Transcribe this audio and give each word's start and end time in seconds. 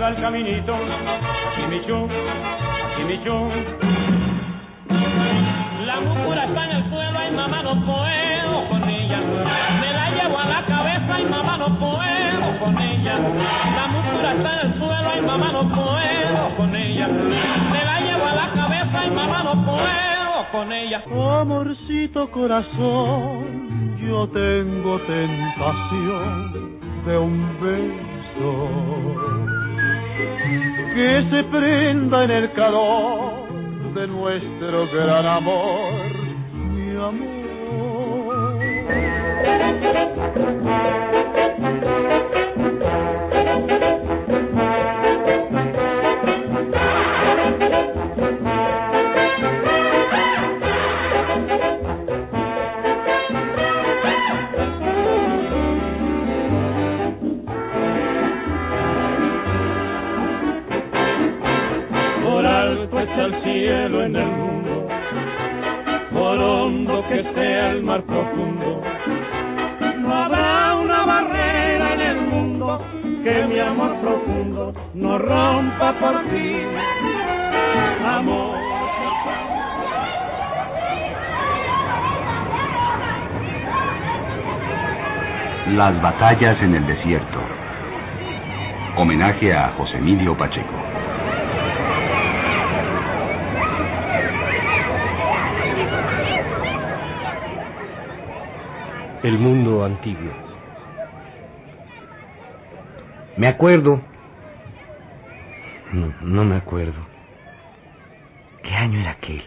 llegando 0.00 0.06
al 0.06 0.16
caminito, 0.16 0.76
me 1.68 1.76
echó. 1.76 3.48
La 5.84 6.00
muscula 6.00 6.44
está 6.44 6.64
en 6.64 6.70
el 6.70 6.90
suelo 6.90 7.18
y 7.28 7.34
mamá 7.34 7.62
no 7.62 7.74
puedo 7.84 8.68
con 8.68 8.88
ella. 8.88 9.20
Me 9.80 9.92
la 9.92 10.10
llevo 10.10 10.38
a 10.38 10.44
la 10.46 10.64
cabeza 10.64 11.20
y 11.20 11.24
mamá 11.24 11.56
no 11.58 11.78
puedo 11.78 12.58
con 12.58 12.78
ella. 12.78 13.18
La 13.18 13.86
muscula 13.88 14.32
está 14.32 14.54
en 14.54 14.68
el 14.68 14.78
suelo 14.78 15.16
y 15.18 15.20
mamá 15.22 15.52
no 15.52 15.68
puedo 15.68 16.56
con 16.56 16.74
ella. 16.74 17.08
Me 17.08 17.84
la 17.84 18.00
llevo 18.00 18.26
a 18.26 18.34
la 18.34 18.52
cabeza 18.52 19.06
y 19.06 19.10
mamá 19.10 19.42
no 19.42 19.64
puedo 19.64 20.50
con 20.52 20.72
ella. 20.72 21.02
Amorcito 21.40 22.30
corazón, 22.30 23.98
yo 23.98 24.26
tengo 24.28 24.98
tentación 25.00 26.80
de 27.04 27.18
un 27.18 27.60
beso 27.60 29.49
que 30.94 31.26
se 31.30 31.44
prenda 31.44 32.24
en 32.24 32.30
el 32.30 32.52
calor 32.52 33.48
de 33.94 34.06
nuestro 34.06 34.86
gran 34.92 35.26
amor, 35.26 36.12
mi 36.52 36.90
amor. 36.96 37.40
Está 63.02 63.24
el 63.24 63.42
cielo 63.42 64.02
en 64.02 64.16
el 64.16 64.26
mundo, 64.26 64.88
por 66.12 66.38
hondo 66.38 67.04
que 67.08 67.22
sea 67.34 67.70
el 67.70 67.82
mar 67.82 68.02
profundo. 68.02 68.82
No 70.00 70.14
habrá 70.14 70.74
una 70.76 71.04
barrera 71.06 71.94
en 71.94 72.00
el 72.00 72.20
mundo 72.22 72.80
que 73.24 73.46
mi 73.46 73.58
amor 73.58 73.96
profundo 74.00 74.74
no 74.94 75.18
rompa 75.18 75.92
por 75.98 76.22
ti, 76.30 76.56
amor. 78.04 78.58
Las 85.76 86.02
batallas 86.02 86.60
en 86.62 86.74
el 86.74 86.86
desierto. 86.86 87.38
Homenaje 88.96 89.54
a 89.54 89.72
José 89.78 89.98
Emilio 89.98 90.36
Pacheco. 90.36 90.74
El 99.22 99.38
mundo 99.38 99.84
antiguo. 99.84 100.32
Me 103.36 103.48
acuerdo. 103.48 104.00
No, 105.92 106.14
no 106.22 106.44
me 106.44 106.56
acuerdo. 106.56 106.98
¿Qué 108.62 108.70
año 108.74 109.00
era 109.00 109.10
aquel? 109.10 109.42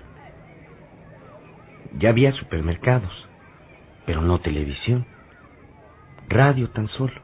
Ya 1.97 2.09
había 2.09 2.31
supermercados, 2.33 3.11
pero 4.05 4.21
no 4.21 4.41
televisión. 4.41 5.05
Radio 6.29 6.69
tan 6.69 6.87
solo. 6.89 7.19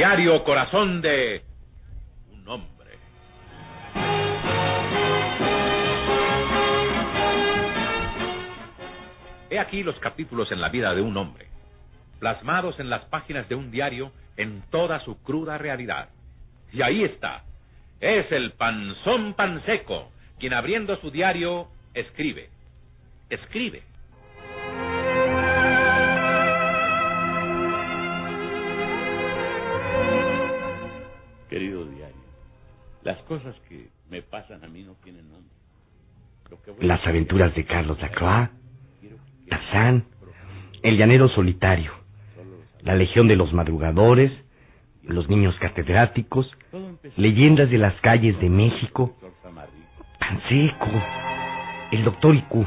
Diario 0.00 0.42
Corazón 0.44 1.02
de 1.02 1.42
un 2.32 2.48
hombre. 2.48 2.88
He 9.50 9.58
aquí 9.58 9.82
los 9.82 9.98
capítulos 9.98 10.50
en 10.52 10.62
la 10.62 10.70
vida 10.70 10.94
de 10.94 11.02
un 11.02 11.14
hombre, 11.18 11.48
plasmados 12.18 12.80
en 12.80 12.88
las 12.88 13.04
páginas 13.10 13.46
de 13.50 13.56
un 13.56 13.70
diario 13.70 14.10
en 14.38 14.62
toda 14.70 15.00
su 15.00 15.22
cruda 15.22 15.58
realidad. 15.58 16.08
Y 16.72 16.80
ahí 16.80 17.04
está. 17.04 17.42
Es 18.00 18.32
el 18.32 18.52
panzón 18.52 19.34
panseco, 19.34 20.10
quien 20.38 20.54
abriendo 20.54 20.96
su 21.02 21.10
diario 21.10 21.68
escribe. 21.92 22.48
Escribe. 23.28 23.82
Las 33.02 33.18
cosas 33.22 33.54
que 33.68 33.88
me 34.10 34.22
pasan 34.22 34.64
a 34.64 34.68
mí 34.68 34.82
no 34.82 34.94
tienen 35.02 35.28
nombre. 35.30 35.50
Las 36.80 37.06
aventuras 37.06 37.54
de 37.54 37.64
Carlos 37.64 38.00
Lacroix, 38.00 38.50
Tarzán, 39.48 40.04
El 40.82 40.96
llanero 40.96 41.28
solitario, 41.28 41.92
La 42.82 42.94
legión 42.94 43.28
de 43.28 43.36
los 43.36 43.52
madrugadores, 43.52 44.32
Los 45.02 45.28
niños 45.28 45.54
catedráticos, 45.60 46.50
Leyendas 47.16 47.70
de 47.70 47.78
las 47.78 47.94
calles 48.00 48.38
de 48.40 48.48
México. 48.48 49.16
Canseco, 50.18 51.02
El 51.92 52.04
doctor 52.04 52.34
Icu, 52.34 52.66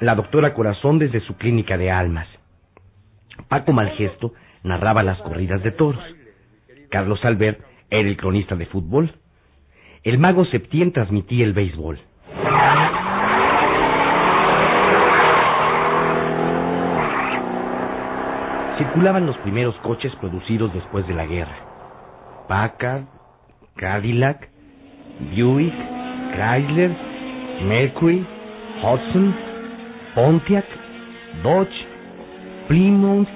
La 0.00 0.14
doctora 0.14 0.54
Corazón 0.54 0.98
desde 0.98 1.20
su 1.20 1.36
clínica 1.36 1.76
de 1.76 1.90
almas. 1.90 2.28
Paco 3.48 3.72
Malgesto 3.72 4.34
narraba 4.62 5.02
las 5.02 5.18
corridas 5.18 5.62
de 5.62 5.70
toros. 5.70 6.02
Carlos 6.90 7.24
Albert 7.24 7.60
era 7.90 8.08
el 8.08 8.16
cronista 8.16 8.56
de 8.56 8.66
fútbol. 8.66 9.12
El 10.04 10.18
mago 10.18 10.44
Septién 10.46 10.92
transmitía 10.92 11.44
el 11.44 11.52
béisbol. 11.52 11.98
Circulaban 18.78 19.26
los 19.26 19.36
primeros 19.38 19.74
coches 19.76 20.14
producidos 20.20 20.72
después 20.72 21.06
de 21.08 21.14
la 21.14 21.26
guerra. 21.26 21.56
Packard, 22.46 23.02
Cadillac, 23.76 24.48
Buick, 25.34 25.74
Chrysler, 26.32 26.96
Mercury, 27.64 28.24
Hudson, 28.82 29.34
Pontiac, 30.14 30.64
Dodge, 31.42 31.86
Plymouth, 32.68 33.28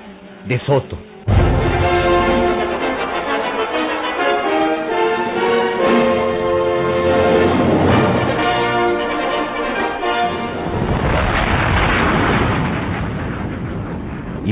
De 0.46 0.60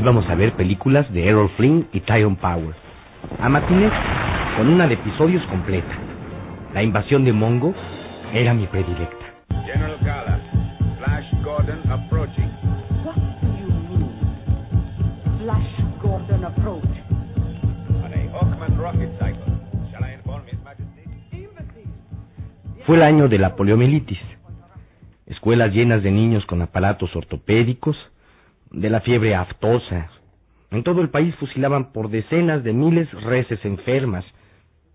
Íbamos 0.01 0.27
a 0.29 0.33
ver 0.33 0.53
películas 0.53 1.05
de 1.13 1.29
Errol 1.29 1.47
Flynn 1.57 1.87
y 1.93 1.99
Tyrone 1.99 2.35
Power. 2.37 2.73
A 3.39 3.47
matines 3.49 3.93
con 4.57 4.67
una 4.67 4.87
de 4.87 4.95
episodios 4.95 5.45
completa. 5.45 5.93
La 6.73 6.81
invasión 6.81 7.23
de 7.23 7.31
Mongo 7.31 7.75
era 8.33 8.51
mi 8.55 8.65
predilecta. 8.65 9.25
General 9.63 9.99
Gala, 10.01 10.39
Flash 10.97 11.43
Gordon 11.43 11.91
approaching. 11.91 12.49
What 13.05 13.13
do 13.13 13.47
you 13.59 13.67
mean? 13.67 14.09
Flash 15.43 16.01
Gordon 16.01 16.45
approach. 16.45 16.83
On 18.03 18.11
a 18.11 18.31
Hawkman 18.33 18.79
rocket 18.79 19.11
cycle. 19.19 19.53
Shall 19.91 20.03
I 20.03 20.15
inform 20.15 20.41
His 20.47 20.57
Majesty? 20.63 21.03
Fue 22.87 22.95
el 22.95 23.03
año 23.03 23.29
de 23.29 23.37
la 23.37 23.55
poliomielitis. 23.55 24.17
Escuelas 25.27 25.71
llenas 25.71 26.01
de 26.01 26.09
niños 26.09 26.43
con 26.47 26.63
aparatos 26.63 27.15
ortopédicos, 27.15 27.95
de 28.71 28.89
la 28.89 29.01
fiebre 29.01 29.35
aftosa. 29.35 30.09
En 30.71 30.83
todo 30.83 31.01
el 31.01 31.09
país 31.09 31.35
fusilaban 31.35 31.91
por 31.91 32.09
decenas 32.09 32.63
de 32.63 32.73
miles 32.73 33.11
reses 33.23 33.63
enfermas, 33.65 34.25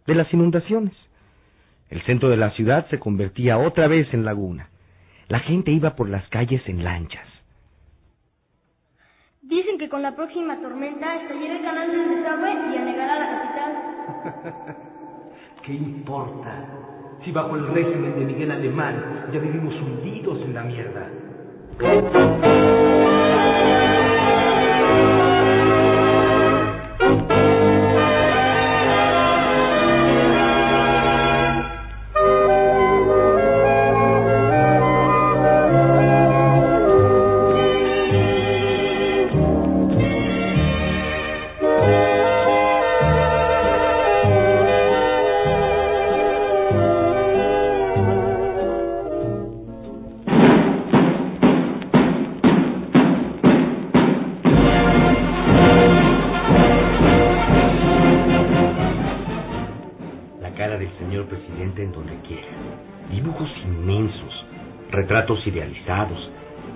de 0.07 0.15
las 0.15 0.33
inundaciones. 0.33 0.95
El 1.91 2.03
centro 2.03 2.31
de 2.31 2.37
la 2.37 2.51
ciudad 2.53 2.87
se 2.89 2.99
convertía 2.99 3.59
otra 3.59 3.87
vez 3.87 4.13
en 4.13 4.25
laguna. 4.25 4.71
La 5.29 5.41
gente 5.41 5.71
iba 5.71 5.95
por 5.95 6.09
las 6.09 6.27
calles 6.29 6.63
en 6.67 6.83
lanchas. 6.83 7.27
Dicen 9.43 9.79
que 9.79 9.89
con 9.89 10.03
la 10.03 10.17
próxima 10.17 10.61
tormenta 10.61 11.23
estallará 11.23 11.57
el 11.57 11.63
canal 11.63 11.91
del 11.91 12.09
desagüe 12.17 12.51
y 12.51 12.77
anegará 12.77 13.19
la 13.19 13.31
capital. 13.31 14.77
¿Qué 15.65 15.73
importa? 15.75 16.65
Si 17.25 17.31
bajo 17.33 17.55
el 17.57 17.69
régimen 17.69 18.19
de 18.19 18.25
Miguel 18.25 18.51
Alemán 18.51 19.27
ya 19.33 19.39
vivimos 19.39 19.75
hundidos 19.75 20.41
en 20.43 20.55
la 20.55 20.63
mierda. 20.63 21.11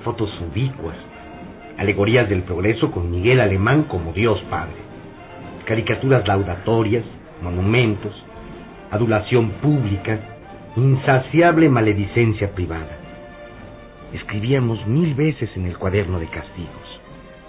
Fotos 0.04 0.30
ubicuas, 0.40 0.96
alegorías 1.78 2.28
del 2.28 2.42
progreso 2.42 2.90
con 2.90 3.10
Miguel 3.10 3.40
Alemán 3.40 3.84
como 3.84 4.12
Dios 4.12 4.40
Padre, 4.50 4.76
caricaturas 5.64 6.26
laudatorias, 6.26 7.04
monumentos, 7.42 8.12
adulación 8.90 9.50
pública, 9.62 10.18
insaciable 10.76 11.68
maledicencia 11.68 12.52
privada. 12.52 12.98
Escribíamos 14.12 14.84
mil 14.86 15.14
veces 15.14 15.48
en 15.56 15.66
el 15.66 15.78
cuaderno 15.78 16.18
de 16.18 16.26
castigos. 16.28 17.00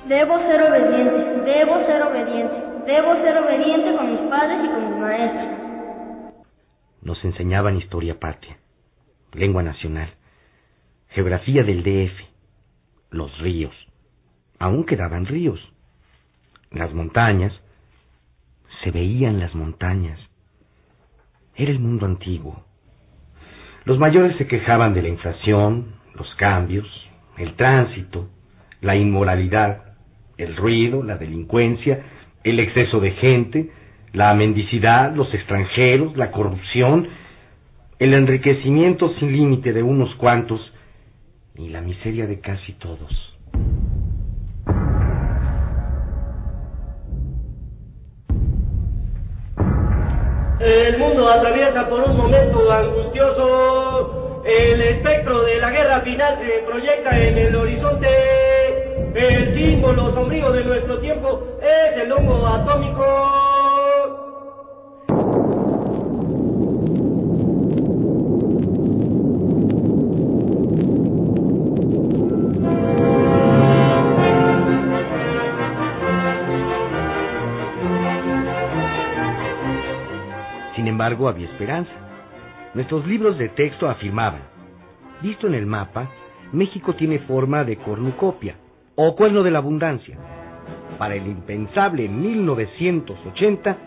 Debo 0.08 0.38
ser 0.40 0.62
obediente, 0.62 1.42
debo 1.46 1.86
ser 1.86 2.02
obediente, 2.04 2.56
debo 2.86 3.16
ser 3.22 3.38
obediente 3.38 3.96
con 3.98 4.12
mis 4.12 4.22
padres 4.30 4.58
y 4.64 4.68
con 4.68 4.90
mis 4.90 5.00
maestros. 5.00 5.62
Nos 7.02 7.26
enseñaban 7.26 7.78
historia 7.78 8.20
patria, 8.20 8.58
lengua 9.34 9.64
nacional, 9.64 10.10
geografía 11.12 11.64
del 11.64 11.84
DF, 11.84 12.14
los 13.12 13.38
ríos. 13.40 13.76
Aún 14.60 14.86
quedaban 14.86 15.26
ríos. 15.26 15.60
Las 16.72 16.94
montañas. 16.94 17.54
Se 18.84 18.92
veían 18.92 19.40
las 19.40 19.54
montañas. 19.54 20.20
Era 21.56 21.72
el 21.72 21.80
mundo 21.80 22.06
antiguo. 22.06 22.64
Los 23.84 24.00
mayores 24.00 24.38
se 24.38 24.48
quejaban 24.48 24.94
de 24.94 25.02
la 25.02 25.10
inflación, 25.10 25.96
los 26.16 26.34
cambios, 26.36 26.88
el 27.38 27.56
tránsito, 27.56 28.30
la 28.80 28.96
inmoralidad, 28.96 29.96
el 30.38 30.56
ruido, 30.56 31.04
la 31.04 31.18
delincuencia, 31.18 32.04
el 32.44 32.60
exceso 32.60 33.00
de 33.00 33.12
gente, 33.12 33.72
la 34.14 34.34
mendicidad, 34.34 35.14
los 35.16 35.34
extranjeros, 35.34 36.16
la 36.16 36.32
corrupción, 36.32 37.08
el 38.00 38.14
enriquecimiento 38.14 39.14
sin 39.20 39.32
límite 39.32 39.74
de 39.74 39.84
unos 39.84 40.14
cuantos 40.16 40.62
y 41.56 41.70
la 41.70 41.82
miseria 41.82 42.28
de 42.28 42.40
casi 42.40 42.74
todos. 42.74 43.12
El 50.60 50.98
mundo 51.00 51.28
atraviesa 51.28 51.90
por 51.90 52.02
un 52.02 52.18
momento 52.18 52.72
angustioso. 52.72 54.44
El 54.46 54.82
espectro 54.82 55.42
de 55.44 55.58
la 55.58 55.72
guerra 55.72 56.02
final 56.02 56.38
se 56.40 56.64
proyecta 56.66 57.20
en 57.20 57.38
el 57.38 57.56
horizonte. 57.56 58.08
El 59.16 59.56
símbolo 59.56 60.14
sombrío 60.14 60.52
de 60.52 60.64
nuestro 60.64 61.00
tiempo 61.00 61.44
embargo, 81.12 81.28
había 81.28 81.48
esperanza. 81.48 81.92
Nuestros 82.74 83.06
libros 83.06 83.38
de 83.38 83.50
texto 83.50 83.90
afirmaban, 83.90 84.42
visto 85.22 85.48
en 85.48 85.56
el 85.56 85.66
mapa, 85.66 86.10
México 86.54 86.96
tiene 86.96 87.20
forma 87.20 87.64
de 87.64 87.78
cornucopia 87.78 88.56
o 88.96 89.16
cuerno 89.16 89.44
de 89.44 89.52
la 89.52 89.60
abundancia. 89.60 90.18
Para 90.98 91.16
el 91.16 91.28
impensable 91.28 92.08
1980 92.08 93.78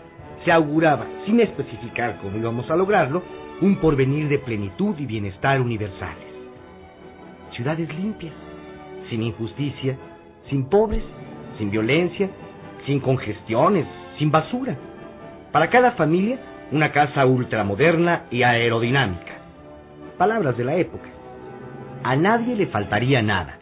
se 0.43 0.51
auguraba, 0.51 1.07
sin 1.25 1.39
especificar 1.39 2.19
cómo 2.21 2.37
íbamos 2.37 2.69
a 2.69 2.75
lograrlo, 2.75 3.23
un 3.61 3.77
porvenir 3.77 4.27
de 4.27 4.39
plenitud 4.39 4.95
y 4.99 5.05
bienestar 5.05 5.59
universales. 5.61 6.25
Ciudades 7.55 7.89
limpias, 7.95 8.33
sin 9.09 9.23
injusticia, 9.23 9.97
sin 10.49 10.69
pobres, 10.69 11.03
sin 11.57 11.71
violencia, 11.71 12.29
sin 12.85 12.99
congestiones, 12.99 13.87
sin 14.19 14.29
basura. 14.29 14.75
Para 15.51 15.69
cada 15.69 15.93
familia, 15.93 16.37
una 16.71 16.91
casa 16.91 17.25
ultramoderna 17.25 18.23
y 18.31 18.43
aerodinámica. 18.43 19.33
Palabras 20.17 20.57
de 20.57 20.63
la 20.63 20.75
época. 20.75 21.07
A 22.03 22.15
nadie 22.15 22.55
le 22.55 22.67
faltaría 22.67 23.21
nada. 23.21 23.57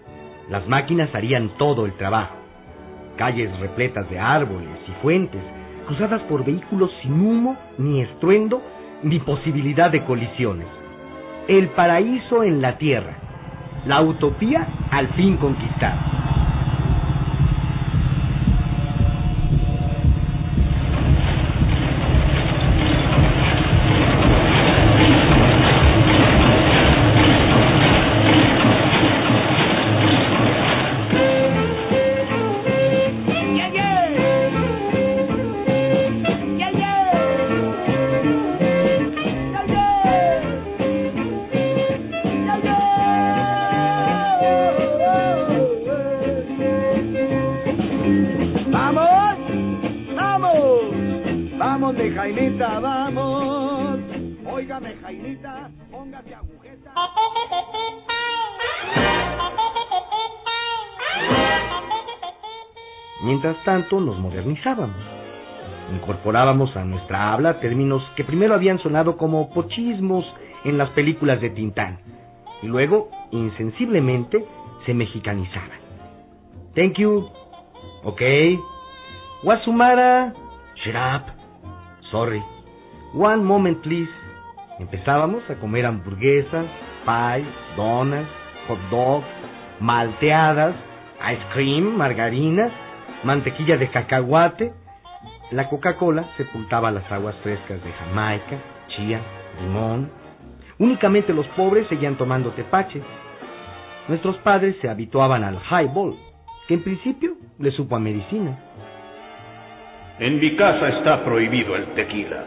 Las 0.49 0.67
máquinas 0.67 1.13
harían 1.13 1.49
todo 1.57 1.85
el 1.85 1.93
trabajo. 1.93 2.35
Calles 3.17 3.57
repletas 3.59 4.09
de 4.09 4.19
árboles 4.19 4.77
y 4.87 4.91
fuentes, 5.01 5.41
cruzadas 5.85 6.21
por 6.23 6.43
vehículos 6.43 6.91
sin 7.01 7.13
humo, 7.13 7.57
ni 7.77 8.01
estruendo, 8.01 8.61
ni 9.03 9.19
posibilidad 9.19 9.91
de 9.91 10.03
colisiones. 10.03 10.67
El 11.47 11.69
paraíso 11.69 12.43
en 12.43 12.61
la 12.61 12.77
tierra. 12.77 13.15
La 13.85 14.01
utopía 14.01 14.67
al 14.91 15.09
fin 15.09 15.37
conquistada. 15.37 16.12
Jainita, 52.43 52.79
vamos! 52.81 53.99
Óigame, 54.51 54.95
agujeta. 55.05 55.71
Mientras 63.23 63.63
tanto, 63.63 64.01
nos 64.01 64.19
modernizábamos. 64.19 64.97
Incorporábamos 65.93 66.75
a 66.75 66.83
nuestra 66.83 67.31
habla 67.31 67.61
términos 67.61 68.03
que 68.17 68.25
primero 68.25 68.53
habían 68.55 68.79
sonado 68.79 69.15
como 69.15 69.49
pochismos 69.53 70.25
en 70.65 70.77
las 70.77 70.89
películas 70.89 71.39
de 71.39 71.49
Tintán 71.51 71.99
y 72.61 72.67
luego, 72.67 73.09
insensiblemente, 73.31 74.43
se 74.85 74.93
mexicanizaban. 74.93 75.79
Thank 76.75 76.97
you. 76.97 77.29
Ok. 78.03 78.21
Wasumara. 79.43 80.33
Shut 80.75 80.95
up. 80.95 81.42
Sorry. 82.13 82.43
One 83.15 83.43
moment, 83.43 83.81
please. 83.81 84.11
Empezábamos 84.77 85.41
a 85.49 85.55
comer 85.55 85.83
hamburguesas, 85.87 86.67
pies, 87.05 87.47
donas, 87.75 88.27
hot 88.67 88.77
dogs, 88.91 89.25
malteadas, 89.79 90.75
ice 91.31 91.43
cream, 91.53 91.97
margarinas, 91.97 92.71
mantequilla 93.23 93.77
de 93.77 93.89
cacahuate. 93.89 94.73
La 95.49 95.67
Coca-Cola 95.69 96.29
sepultaba 96.37 96.91
las 96.91 97.11
aguas 97.11 97.35
frescas 97.41 97.83
de 97.83 97.91
Jamaica, 97.91 98.59
chía, 98.89 99.19
limón. 99.61 100.11
Únicamente 100.77 101.33
los 101.33 101.47
pobres 101.57 101.87
seguían 101.87 102.15
tomando 102.15 102.51
tepache. 102.51 103.01
Nuestros 104.07 104.37
padres 104.37 104.75
se 104.81 104.87
habituaban 104.87 105.43
al 105.43 105.59
highball, 105.71 106.15
que 106.67 106.75
en 106.75 106.83
principio 106.83 107.33
le 107.57 107.71
supo 107.71 107.95
a 107.95 107.99
medicina. 107.99 108.59
En 110.19 110.39
mi 110.39 110.55
casa 110.55 110.89
está 110.89 111.23
prohibido 111.23 111.75
el 111.75 111.87
tequila. 111.95 112.43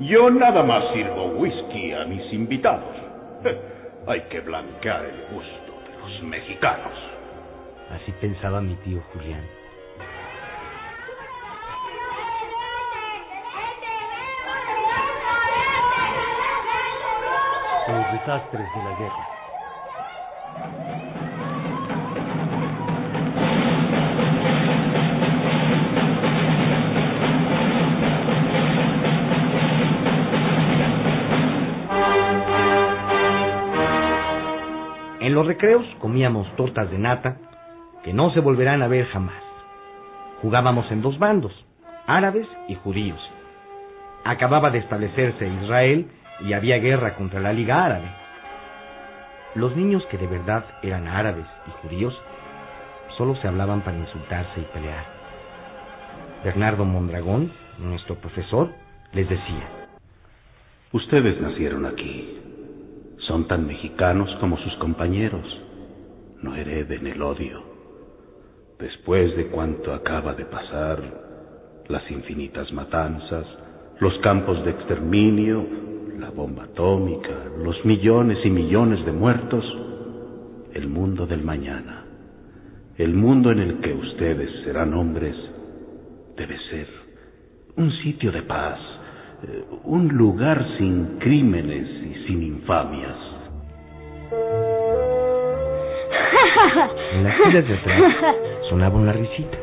Yo 0.00 0.28
nada 0.28 0.64
más 0.64 0.92
sirvo 0.92 1.26
whisky 1.36 1.92
a 1.92 2.04
mis 2.04 2.32
invitados. 2.32 2.96
Hay 4.08 4.22
que 4.22 4.40
blanquear 4.40 5.04
el 5.04 5.20
gusto 5.32 5.72
de 5.86 5.98
los 6.00 6.22
mexicanos. 6.24 6.92
Así 7.92 8.10
pensaba 8.20 8.60
mi 8.60 8.74
tío 8.76 9.00
Julián. 9.12 9.44
Los 17.88 18.12
desastres 18.12 18.66
de 18.74 18.82
la 18.82 18.98
guerra. 18.98 21.05
En 35.26 35.34
los 35.34 35.44
recreos 35.44 35.84
comíamos 35.98 36.46
tortas 36.54 36.88
de 36.88 36.98
nata 36.98 37.38
que 38.04 38.12
no 38.12 38.30
se 38.30 38.38
volverán 38.38 38.80
a 38.84 38.86
ver 38.86 39.06
jamás. 39.06 39.42
Jugábamos 40.40 40.88
en 40.92 41.02
dos 41.02 41.18
bandos, 41.18 41.52
árabes 42.06 42.46
y 42.68 42.76
judíos. 42.76 43.18
Acababa 44.22 44.70
de 44.70 44.78
establecerse 44.78 45.48
Israel 45.64 46.06
y 46.42 46.52
había 46.52 46.78
guerra 46.78 47.16
contra 47.16 47.40
la 47.40 47.52
Liga 47.52 47.84
Árabe. 47.84 48.08
Los 49.56 49.74
niños 49.76 50.06
que 50.12 50.16
de 50.16 50.28
verdad 50.28 50.64
eran 50.84 51.08
árabes 51.08 51.46
y 51.66 51.70
judíos 51.82 52.16
solo 53.18 53.34
se 53.42 53.48
hablaban 53.48 53.80
para 53.80 53.98
insultarse 53.98 54.60
y 54.60 54.64
pelear. 54.72 55.06
Bernardo 56.44 56.84
Mondragón, 56.84 57.50
nuestro 57.78 58.14
profesor, 58.14 58.70
les 59.12 59.28
decía, 59.28 59.66
Ustedes 60.92 61.40
nacieron 61.40 61.84
aquí. 61.84 62.45
Son 63.26 63.48
tan 63.48 63.66
mexicanos 63.66 64.30
como 64.40 64.56
sus 64.58 64.74
compañeros. 64.76 65.44
No 66.42 66.54
hereden 66.54 67.06
el 67.06 67.22
odio. 67.22 67.62
Después 68.78 69.36
de 69.36 69.46
cuanto 69.48 69.92
acaba 69.92 70.34
de 70.34 70.44
pasar, 70.44 71.02
las 71.88 72.10
infinitas 72.10 72.72
matanzas, 72.72 73.46
los 74.00 74.16
campos 74.18 74.64
de 74.64 74.72
exterminio, 74.72 75.64
la 76.18 76.30
bomba 76.30 76.64
atómica, 76.64 77.32
los 77.62 77.84
millones 77.84 78.38
y 78.44 78.50
millones 78.50 79.04
de 79.04 79.12
muertos, 79.12 79.64
el 80.74 80.88
mundo 80.88 81.26
del 81.26 81.42
mañana, 81.42 82.04
el 82.98 83.14
mundo 83.14 83.50
en 83.50 83.60
el 83.60 83.80
que 83.80 83.94
ustedes 83.94 84.50
serán 84.64 84.94
hombres, 84.94 85.34
debe 86.36 86.58
ser 86.70 86.86
un 87.76 87.90
sitio 88.02 88.30
de 88.30 88.42
paz, 88.42 88.78
un 89.84 90.08
lugar 90.08 90.64
sin 90.78 91.18
crímenes 91.18 91.88
y 91.88 92.26
sin 92.26 92.42
infamias. 92.42 93.16
En 97.12 97.24
las 97.24 97.36
filas 97.36 97.68
de 97.68 97.74
atrás 97.74 98.12
sonaba 98.68 98.96
una 98.96 99.12
risita. 99.12 99.58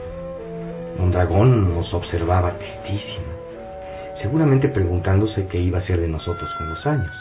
Mondragón 1.00 1.74
nos 1.76 1.94
observaba 1.94 2.58
tristísimo, 2.58 3.26
seguramente 4.22 4.70
preguntándose 4.70 5.48
qué 5.48 5.60
iba 5.60 5.80
a 5.80 5.88
ser 5.88 6.00
de 6.00 6.08
nosotros 6.08 6.50
con 6.58 6.70
los 6.70 6.86
años. 6.86 7.12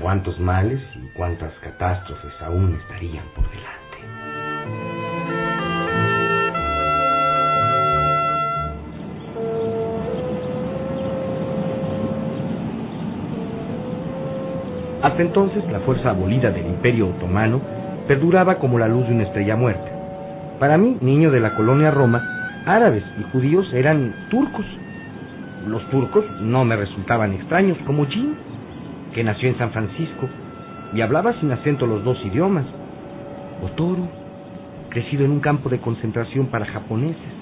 Cuántos 0.00 0.38
males 0.40 0.80
y 0.96 1.08
cuántas 1.16 1.52
catástrofes 1.60 2.32
aún 2.42 2.78
estarían 2.82 3.24
por 3.34 3.44
delante. 3.48 4.31
Hasta 15.02 15.20
entonces 15.20 15.64
la 15.72 15.80
fuerza 15.80 16.10
abolida 16.10 16.52
del 16.52 16.66
Imperio 16.66 17.08
Otomano 17.08 17.60
perduraba 18.06 18.58
como 18.58 18.78
la 18.78 18.86
luz 18.86 19.06
de 19.08 19.14
una 19.14 19.24
estrella 19.24 19.56
muerta. 19.56 19.90
Para 20.60 20.78
mí, 20.78 20.96
niño 21.00 21.32
de 21.32 21.40
la 21.40 21.56
colonia 21.56 21.90
Roma, 21.90 22.22
árabes 22.66 23.02
y 23.18 23.24
judíos 23.32 23.66
eran 23.74 24.14
turcos. 24.30 24.64
Los 25.66 25.82
turcos 25.90 26.24
no 26.40 26.64
me 26.64 26.76
resultaban 26.76 27.32
extraños, 27.32 27.76
como 27.84 28.06
Jim, 28.06 28.34
que 29.12 29.24
nació 29.24 29.48
en 29.48 29.58
San 29.58 29.72
Francisco 29.72 30.28
y 30.94 31.00
hablaba 31.00 31.32
sin 31.40 31.50
acento 31.50 31.84
los 31.84 32.04
dos 32.04 32.18
idiomas. 32.24 32.64
O 33.60 33.70
Toru, 33.70 34.08
crecido 34.90 35.24
en 35.24 35.32
un 35.32 35.40
campo 35.40 35.68
de 35.68 35.80
concentración 35.80 36.46
para 36.46 36.66
japoneses. 36.66 37.32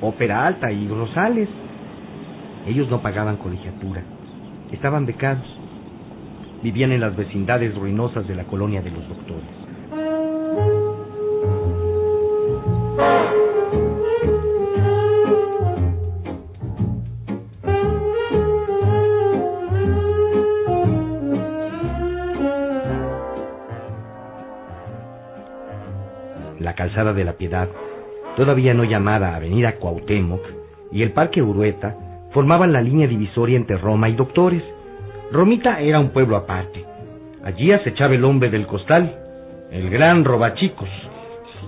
Ópera 0.00 0.46
Alta 0.46 0.72
y 0.72 0.88
Rosales. 0.88 1.48
Ellos 2.66 2.88
no 2.88 3.02
pagaban 3.02 3.36
colegiatura, 3.36 4.02
estaban 4.72 5.04
becados. 5.04 5.59
Vivían 6.62 6.92
en 6.92 7.00
las 7.00 7.16
vecindades 7.16 7.74
ruinosas 7.74 8.28
de 8.28 8.34
la 8.34 8.44
colonia 8.44 8.82
de 8.82 8.90
los 8.90 9.08
doctores. 9.08 9.48
La 26.58 26.74
calzada 26.74 27.14
de 27.14 27.24
la 27.24 27.32
Piedad, 27.32 27.68
todavía 28.36 28.74
no 28.74 28.84
llamada 28.84 29.34
Avenida 29.34 29.76
Cuauhtémoc, 29.76 30.42
y 30.92 31.02
el 31.02 31.12
Parque 31.12 31.40
Urueta 31.40 31.96
formaban 32.32 32.72
la 32.72 32.82
línea 32.82 33.06
divisoria 33.06 33.56
entre 33.56 33.78
Roma 33.78 34.10
y 34.10 34.14
Doctores. 34.14 34.62
Romita 35.32 35.78
era 35.78 36.00
un 36.00 36.10
pueblo 36.10 36.36
aparte. 36.36 36.84
Allí 37.44 37.72
acechaba 37.72 38.14
el 38.14 38.24
hombre 38.24 38.50
del 38.50 38.66
costal, 38.66 39.14
el 39.70 39.88
gran 39.88 40.24
robachicos. 40.24 40.88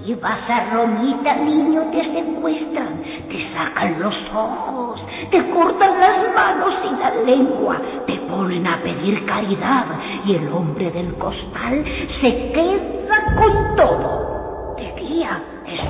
Si 0.05 0.15
vas 0.15 0.51
a 0.51 0.75
Romita, 0.75 1.37
niño, 1.37 1.83
te 1.93 2.03
secuestran, 2.13 3.03
te 3.29 3.55
sacan 3.55 4.01
los 4.01 4.15
ojos, 4.35 5.01
te 5.31 5.49
cortan 5.51 6.01
las 6.01 6.35
manos 6.35 6.75
y 6.91 7.01
la 7.01 7.11
lengua, 7.25 7.81
te 8.05 8.15
ponen 8.29 8.67
a 8.67 8.83
pedir 8.83 9.25
caridad 9.27 9.87
y 10.27 10.35
el 10.35 10.49
hombre 10.53 10.91
del 10.91 11.15
costal 11.15 11.85
se 12.21 12.53
queda 12.53 13.37
con 13.37 13.77
todo. 13.77 14.75
De 14.77 14.93
día 15.01 15.41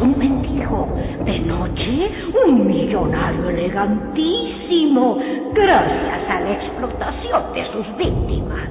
un 0.01 0.19
mendigo, 0.19 0.89
de 1.25 1.39
noche 1.41 2.11
un 2.47 2.67
millonario 2.67 3.51
elegantísimo, 3.51 5.19
gracias 5.53 6.31
a 6.31 6.41
la 6.41 6.53
explotación 6.53 7.53
de 7.55 7.73
sus 7.73 7.97
víctimas. 7.97 8.71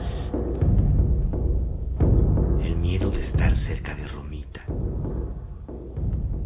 El 2.63 2.75
miedo 2.77 3.11
de 3.11 3.25
estar 3.27 3.55
cerca 3.67 3.95
de 3.95 4.07
Romita. 4.07 4.61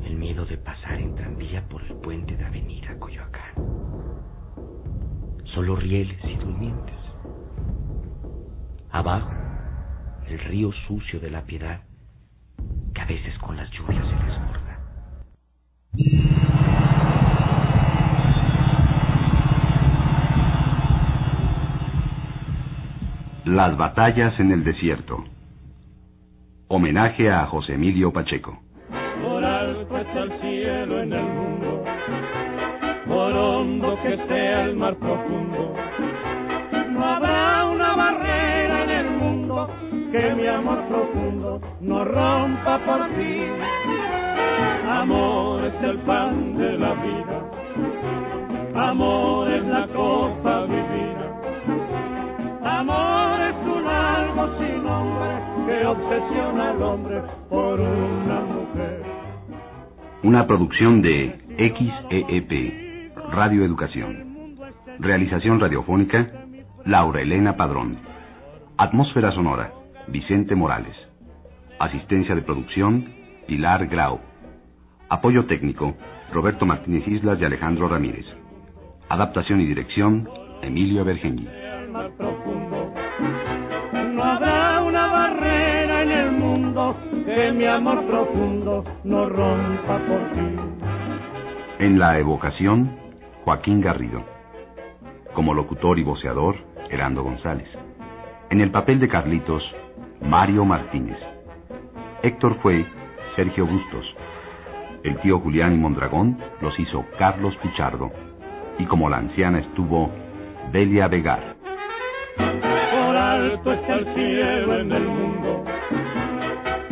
El 0.05 0.15
miedo 0.15 0.45
de 0.45 0.57
pasar 0.57 0.99
en 0.99 1.15
tranvía 1.15 1.63
por 1.69 1.81
el 1.83 1.95
puente 1.95 2.35
de 2.35 2.45
Avenida 2.45 2.97
Coyoacán. 2.99 3.53
Solo 5.53 5.75
rieles 5.75 6.19
y 6.25 6.35
durmientes. 6.35 6.95
Abajo, 8.91 9.31
el 10.27 10.39
río 10.39 10.71
sucio 10.87 11.19
de 11.19 11.29
la 11.29 11.41
piedad, 11.43 11.81
que 12.93 13.01
a 13.01 13.05
veces 13.05 13.37
con 13.39 13.55
las 13.57 13.69
lluvias 13.71 14.03
se 14.05 14.15
desborda. 14.25 14.44
Las 23.45 23.77
batallas 23.77 24.39
en 24.39 24.51
el 24.51 24.63
desierto. 24.63 25.23
Homenaje 26.67 27.31
a 27.31 27.45
José 27.45 27.75
Emilio 27.75 28.11
Pacheco. 28.11 28.57
Por 29.23 29.45
alto 29.45 29.97
está 29.99 30.19
el 30.23 30.31
cielo 30.41 30.99
en 31.03 31.13
el 31.13 31.23
mundo, 31.23 31.83
por 33.05 33.33
hondo 33.33 33.99
que 34.01 34.17
sea 34.27 34.63
el 34.63 34.75
mar 34.75 34.95
profundo. 34.95 35.75
No 36.89 37.05
habrá 37.05 37.65
una 37.65 37.95
barrera 37.95 38.83
en 38.83 38.89
el 38.89 39.11
mundo 39.11 39.69
que 40.11 40.33
mi 40.35 40.47
amor 40.47 40.83
profundo 40.87 41.61
no 41.81 42.03
rompa 42.03 42.79
por 42.83 43.07
ti. 43.09 43.43
Amor 44.89 45.65
es 45.65 45.83
el 45.83 45.99
pan 45.99 46.57
de 46.57 46.79
la 46.79 46.93
vida, 46.95 48.89
amor 48.89 49.51
es 49.51 49.65
la 49.65 49.87
cosa 49.89 50.61
vivida. 50.65 51.14
Obsesiona 55.85 56.71
al 56.71 56.81
hombre 56.81 57.21
por 57.49 57.79
una 57.79 58.39
mujer. 58.41 59.03
Una 60.23 60.47
producción 60.47 61.01
de 61.01 61.37
XEEP, 61.57 63.13
Radio 63.31 63.63
Educación. 63.63 64.55
Realización 64.99 65.59
radiofónica, 65.59 66.31
Laura 66.85 67.21
Elena 67.21 67.55
Padrón. 67.55 67.97
Atmósfera 68.77 69.31
sonora, 69.31 69.71
Vicente 70.07 70.55
Morales. 70.55 70.95
Asistencia 71.79 72.33
de 72.35 72.41
producción, 72.41 73.05
Pilar 73.47 73.87
Grau. 73.87 74.19
Apoyo 75.09 75.45
técnico, 75.45 75.95
Roberto 76.31 76.65
Martínez 76.65 77.07
Islas 77.07 77.39
y 77.39 77.45
Alejandro 77.45 77.87
Ramírez. 77.87 78.25
Adaptación 79.09 79.61
y 79.61 79.65
dirección, 79.65 80.27
Emilio 80.61 81.05
Bergengui. 81.05 81.47
Mi 87.65 87.71
amor 87.71 88.05
profundo 88.05 88.83
no 89.03 89.27
rompa 89.27 89.97
por 90.07 90.19
ti. 90.33 90.55
En 91.79 91.97
la 91.97 92.19
evocación, 92.19 92.95
Joaquín 93.43 93.81
Garrido. 93.81 94.23
Como 95.33 95.51
locutor 95.55 95.97
y 95.97 96.03
voceador, 96.03 96.57
Herando 96.91 97.23
González. 97.23 97.67
En 98.51 98.61
el 98.61 98.69
papel 98.69 98.99
de 98.99 99.07
Carlitos, 99.07 99.63
Mario 100.21 100.63
Martínez. 100.63 101.17
Héctor 102.21 102.59
fue 102.61 102.85
Sergio 103.35 103.65
Bustos. 103.65 104.05
El 105.01 105.17
tío 105.21 105.39
Julián 105.39 105.73
y 105.73 105.77
Mondragón 105.77 106.37
los 106.61 106.79
hizo 106.79 107.03
Carlos 107.17 107.55
Pichardo. 107.63 108.11
Y 108.77 108.85
como 108.85 109.09
la 109.09 109.17
anciana 109.17 109.57
estuvo 109.57 110.11
Delia 110.71 111.07
Vegar. 111.07 111.55
Por 112.37 113.17
alto 113.17 113.73
está 113.73 113.93
el 113.95 114.13
cielo 114.13 114.79
en 114.81 114.91
el 114.91 115.07
mundo, 115.07 115.44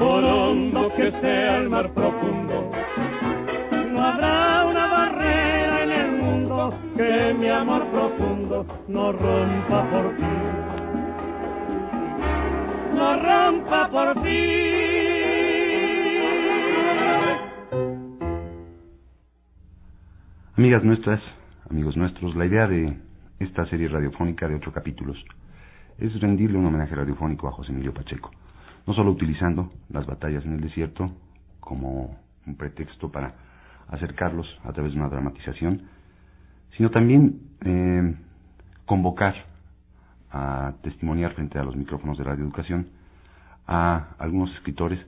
por 0.03 0.23
hondo 0.23 0.91
que 0.97 1.11
sea 1.21 1.57
el 1.59 1.69
mar 1.69 1.89
profundo. 1.93 2.71
No 3.91 4.03
habrá 4.03 4.65
una 4.65 4.87
barrera 4.87 5.83
en 5.83 5.91
el 5.91 6.11
mundo 6.21 6.77
que 6.97 7.33
mi 7.39 7.47
amor 7.47 7.87
profundo 7.87 8.65
no 8.89 9.11
rompa 9.13 9.89
por 9.91 10.15
ti. 10.17 10.33
No 12.95 13.07
rompa 13.27 13.89
por 13.91 14.23
ti. 14.23 14.43
Amigas 20.57 20.83
nuestras, 20.83 21.21
amigos 21.69 21.95
nuestros, 21.95 22.35
la 22.35 22.45
idea 22.45 22.67
de 22.67 22.93
esta 23.39 23.65
serie 23.67 23.87
radiofónica 23.87 24.49
de 24.49 24.55
ocho 24.55 24.73
capítulos 24.73 25.17
es 25.97 26.19
rendirle 26.19 26.57
un 26.57 26.65
homenaje 26.65 26.93
radiofónico 26.93 27.47
a 27.47 27.51
José 27.51 27.71
Emilio 27.71 27.93
Pacheco, 27.93 28.31
no 28.85 28.93
solo 28.93 29.11
utilizando 29.11 29.71
las 29.89 30.05
batallas 30.05 30.45
en 30.45 30.53
el 30.53 30.61
desierto 30.61 31.11
como 31.59 32.17
un 32.45 32.55
pretexto 32.55 33.11
para 33.11 33.33
acercarlos 33.87 34.47
a 34.63 34.73
través 34.73 34.93
de 34.93 34.99
una 34.99 35.09
dramatización, 35.09 35.83
sino 36.77 36.89
también 36.89 37.39
eh, 37.61 38.15
convocar 38.85 39.35
a 40.31 40.73
testimoniar 40.81 41.33
frente 41.33 41.59
a 41.59 41.63
los 41.63 41.75
micrófonos 41.75 42.17
de 42.17 42.23
Radio 42.23 42.43
Educación 42.43 42.87
a 43.67 44.15
algunos 44.17 44.51
escritores 44.55 44.99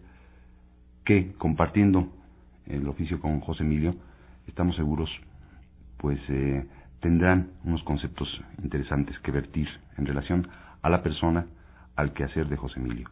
que, 1.04 1.34
compartiendo 1.34 2.10
el 2.68 2.88
oficio 2.88 3.20
con 3.20 3.40
José 3.42 3.64
Emilio, 3.64 3.96
estamos 4.48 4.76
seguros, 4.76 5.10
pues 5.98 6.20
eh, 6.30 6.66
tendrán 7.02 7.52
unos 7.64 7.84
conceptos 7.84 8.28
interesantes 8.64 9.18
que 9.20 9.32
vertir 9.32 9.68
en 9.98 10.06
relación 10.06 10.48
a 10.82 10.90
la 10.90 11.04
persona, 11.04 11.46
al 11.96 12.14
quehacer 12.14 12.48
de 12.48 12.58
José 12.58 12.80
Emilio. 12.80 13.10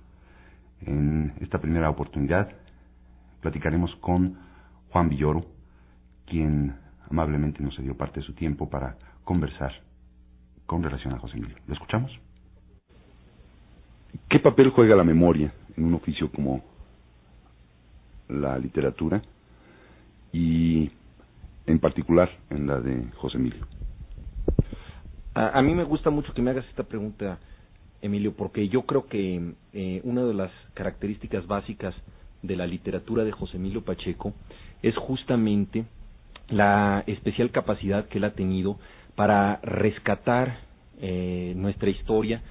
En 0.85 1.33
esta 1.39 1.59
primera 1.59 1.89
oportunidad 1.89 2.49
platicaremos 3.41 3.95
con 3.97 4.37
Juan 4.89 5.09
Villoro, 5.09 5.45
quien 6.25 6.75
amablemente 7.09 7.61
nos 7.61 7.77
dio 7.77 7.95
parte 7.95 8.19
de 8.19 8.25
su 8.25 8.33
tiempo 8.33 8.69
para 8.69 8.97
conversar 9.23 9.71
con 10.65 10.83
relación 10.83 11.13
a 11.13 11.19
José 11.19 11.37
Emilio. 11.37 11.57
¿Lo 11.67 11.73
escuchamos? 11.73 12.11
¿Qué 14.29 14.39
papel 14.39 14.69
juega 14.69 14.95
la 14.95 15.03
memoria 15.03 15.53
en 15.75 15.85
un 15.85 15.93
oficio 15.95 16.31
como 16.31 16.63
la 18.29 18.57
literatura 18.57 19.21
y 20.31 20.91
en 21.65 21.79
particular 21.79 22.29
en 22.49 22.67
la 22.67 22.79
de 22.79 23.05
José 23.17 23.37
Emilio? 23.37 23.65
A, 25.33 25.59
a 25.59 25.61
mí 25.61 25.73
me 25.73 25.83
gusta 25.83 26.09
mucho 26.09 26.33
que 26.33 26.41
me 26.41 26.51
hagas 26.51 26.65
esta 26.67 26.83
pregunta, 26.83 27.39
Emilio, 28.03 28.33
porque 28.33 28.67
yo 28.67 28.83
creo 28.83 29.07
que 29.07 29.53
eh, 29.73 30.01
una 30.03 30.23
de 30.23 30.33
las 30.33 30.51
características 30.73 31.47
básicas 31.47 31.95
de 32.41 32.57
la 32.57 32.67
literatura 32.67 33.23
de 33.23 33.31
José 33.31 33.57
Emilio 33.57 33.81
Pacheco 33.81 34.33
es 34.81 34.95
justamente 34.97 35.85
la 36.49 37.03
especial 37.07 37.49
capacidad 37.51 38.07
que 38.09 38.17
él 38.17 38.25
ha 38.25 38.33
tenido 38.33 38.77
para 39.15 39.61
rescatar 39.63 40.59
eh, 40.99 41.53
nuestra 41.55 41.89
historia 41.89 42.41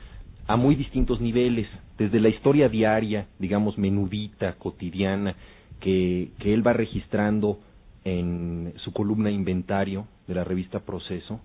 a 0.46 0.56
muy 0.56 0.74
distintos 0.74 1.20
niveles, 1.20 1.68
desde 1.98 2.18
la 2.18 2.30
historia 2.30 2.68
diaria, 2.68 3.26
digamos, 3.38 3.78
menudita, 3.78 4.54
cotidiana, 4.54 5.36
que, 5.80 6.30
que 6.38 6.52
él 6.54 6.66
va 6.66 6.72
registrando 6.72 7.60
en 8.04 8.72
su 8.78 8.92
columna 8.92 9.30
Inventario 9.30 10.06
de 10.26 10.34
la 10.34 10.44
revista 10.44 10.80
Proceso, 10.80 11.40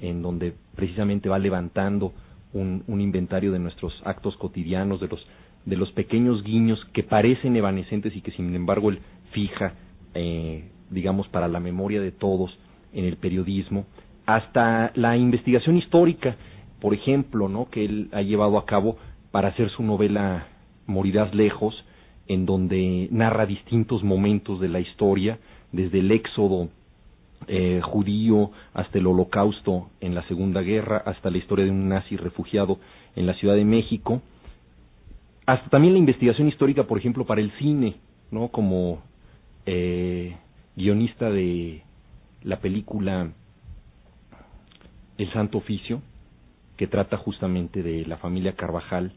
en 0.00 0.22
donde 0.22 0.54
precisamente 0.74 1.28
va 1.28 1.38
levantando 1.38 2.12
un, 2.52 2.82
un 2.86 3.00
inventario 3.00 3.52
de 3.52 3.58
nuestros 3.58 3.92
actos 4.04 4.36
cotidianos, 4.36 5.00
de 5.00 5.08
los, 5.08 5.26
de 5.64 5.76
los 5.76 5.90
pequeños 5.92 6.42
guiños 6.42 6.84
que 6.92 7.02
parecen 7.02 7.56
evanescentes 7.56 8.14
y 8.16 8.20
que 8.20 8.32
sin 8.32 8.54
embargo 8.54 8.90
él 8.90 9.00
fija, 9.32 9.74
eh, 10.14 10.70
digamos, 10.90 11.28
para 11.28 11.48
la 11.48 11.60
memoria 11.60 12.00
de 12.00 12.12
todos 12.12 12.56
en 12.92 13.04
el 13.04 13.16
periodismo, 13.16 13.86
hasta 14.26 14.92
la 14.94 15.16
investigación 15.16 15.76
histórica, 15.76 16.36
por 16.80 16.94
ejemplo, 16.94 17.48
¿no? 17.48 17.68
que 17.70 17.84
él 17.84 18.08
ha 18.12 18.22
llevado 18.22 18.58
a 18.58 18.66
cabo 18.66 18.96
para 19.30 19.48
hacer 19.48 19.70
su 19.70 19.82
novela 19.82 20.48
Morirás 20.86 21.32
lejos, 21.34 21.74
en 22.26 22.46
donde 22.46 23.08
narra 23.12 23.46
distintos 23.46 24.02
momentos 24.02 24.60
de 24.60 24.68
la 24.68 24.80
historia, 24.80 25.38
desde 25.72 26.00
el 26.00 26.10
éxodo 26.10 26.68
eh, 27.46 27.80
judío 27.82 28.50
hasta 28.74 28.98
el 28.98 29.06
holocausto 29.06 29.90
en 30.00 30.14
la 30.14 30.22
Segunda 30.28 30.62
Guerra, 30.62 31.02
hasta 31.04 31.30
la 31.30 31.38
historia 31.38 31.64
de 31.64 31.70
un 31.70 31.88
nazi 31.88 32.16
refugiado 32.16 32.78
en 33.16 33.26
la 33.26 33.34
Ciudad 33.34 33.54
de 33.54 33.64
México, 33.64 34.22
hasta 35.46 35.68
también 35.68 35.94
la 35.94 35.98
investigación 35.98 36.48
histórica, 36.48 36.84
por 36.84 36.98
ejemplo, 36.98 37.24
para 37.24 37.40
el 37.40 37.50
cine, 37.58 37.96
¿no? 38.30 38.48
Como 38.48 39.02
eh, 39.66 40.36
guionista 40.76 41.30
de 41.30 41.82
la 42.42 42.60
película 42.60 43.32
El 45.18 45.32
Santo 45.32 45.58
Oficio, 45.58 46.02
que 46.76 46.86
trata 46.86 47.16
justamente 47.16 47.82
de 47.82 48.06
la 48.06 48.16
familia 48.18 48.54
Carvajal, 48.54 49.12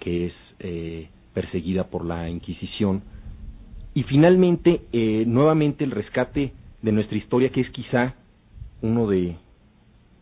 que 0.00 0.26
es 0.26 0.32
eh, 0.58 1.08
perseguida 1.32 1.84
por 1.84 2.04
la 2.04 2.28
Inquisición, 2.28 3.02
y 3.94 4.02
finalmente, 4.04 4.82
eh, 4.92 5.24
nuevamente 5.26 5.84
el 5.84 5.90
rescate 5.90 6.52
de 6.82 6.92
nuestra 6.92 7.16
historia, 7.16 7.50
que 7.50 7.60
es 7.60 7.70
quizá 7.70 8.14
uno 8.82 9.06
de 9.08 9.36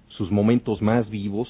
sus 0.08 0.30
momentos 0.30 0.80
más 0.80 1.08
vivos 1.10 1.48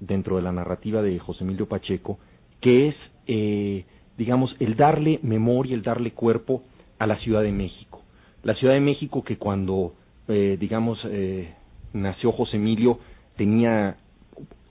dentro 0.00 0.36
de 0.36 0.42
la 0.42 0.52
narrativa 0.52 1.02
de 1.02 1.18
José 1.18 1.44
Emilio 1.44 1.66
Pacheco, 1.66 2.18
que 2.60 2.88
es, 2.88 2.94
eh, 3.26 3.84
digamos, 4.16 4.54
el 4.60 4.76
darle 4.76 5.20
memoria, 5.22 5.74
el 5.74 5.82
darle 5.82 6.12
cuerpo 6.12 6.62
a 6.98 7.06
la 7.06 7.18
Ciudad 7.18 7.42
de 7.42 7.52
México. 7.52 8.02
La 8.42 8.54
Ciudad 8.54 8.74
de 8.74 8.80
México 8.80 9.22
que 9.22 9.36
cuando, 9.36 9.94
eh, 10.28 10.56
digamos, 10.58 10.98
eh, 11.04 11.54
nació 11.92 12.32
José 12.32 12.56
Emilio 12.56 12.98
tenía 13.36 13.96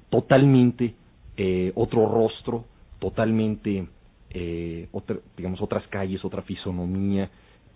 totalmente 0.10 0.96
eh, 1.36 1.72
otro 1.76 2.08
rostro, 2.08 2.66
totalmente, 3.00 3.88
eh, 4.32 4.88
otra, 4.92 5.18
digamos, 5.36 5.62
otras 5.62 5.86
calles, 5.88 6.24
otra 6.26 6.42
fisonomía 6.42 7.30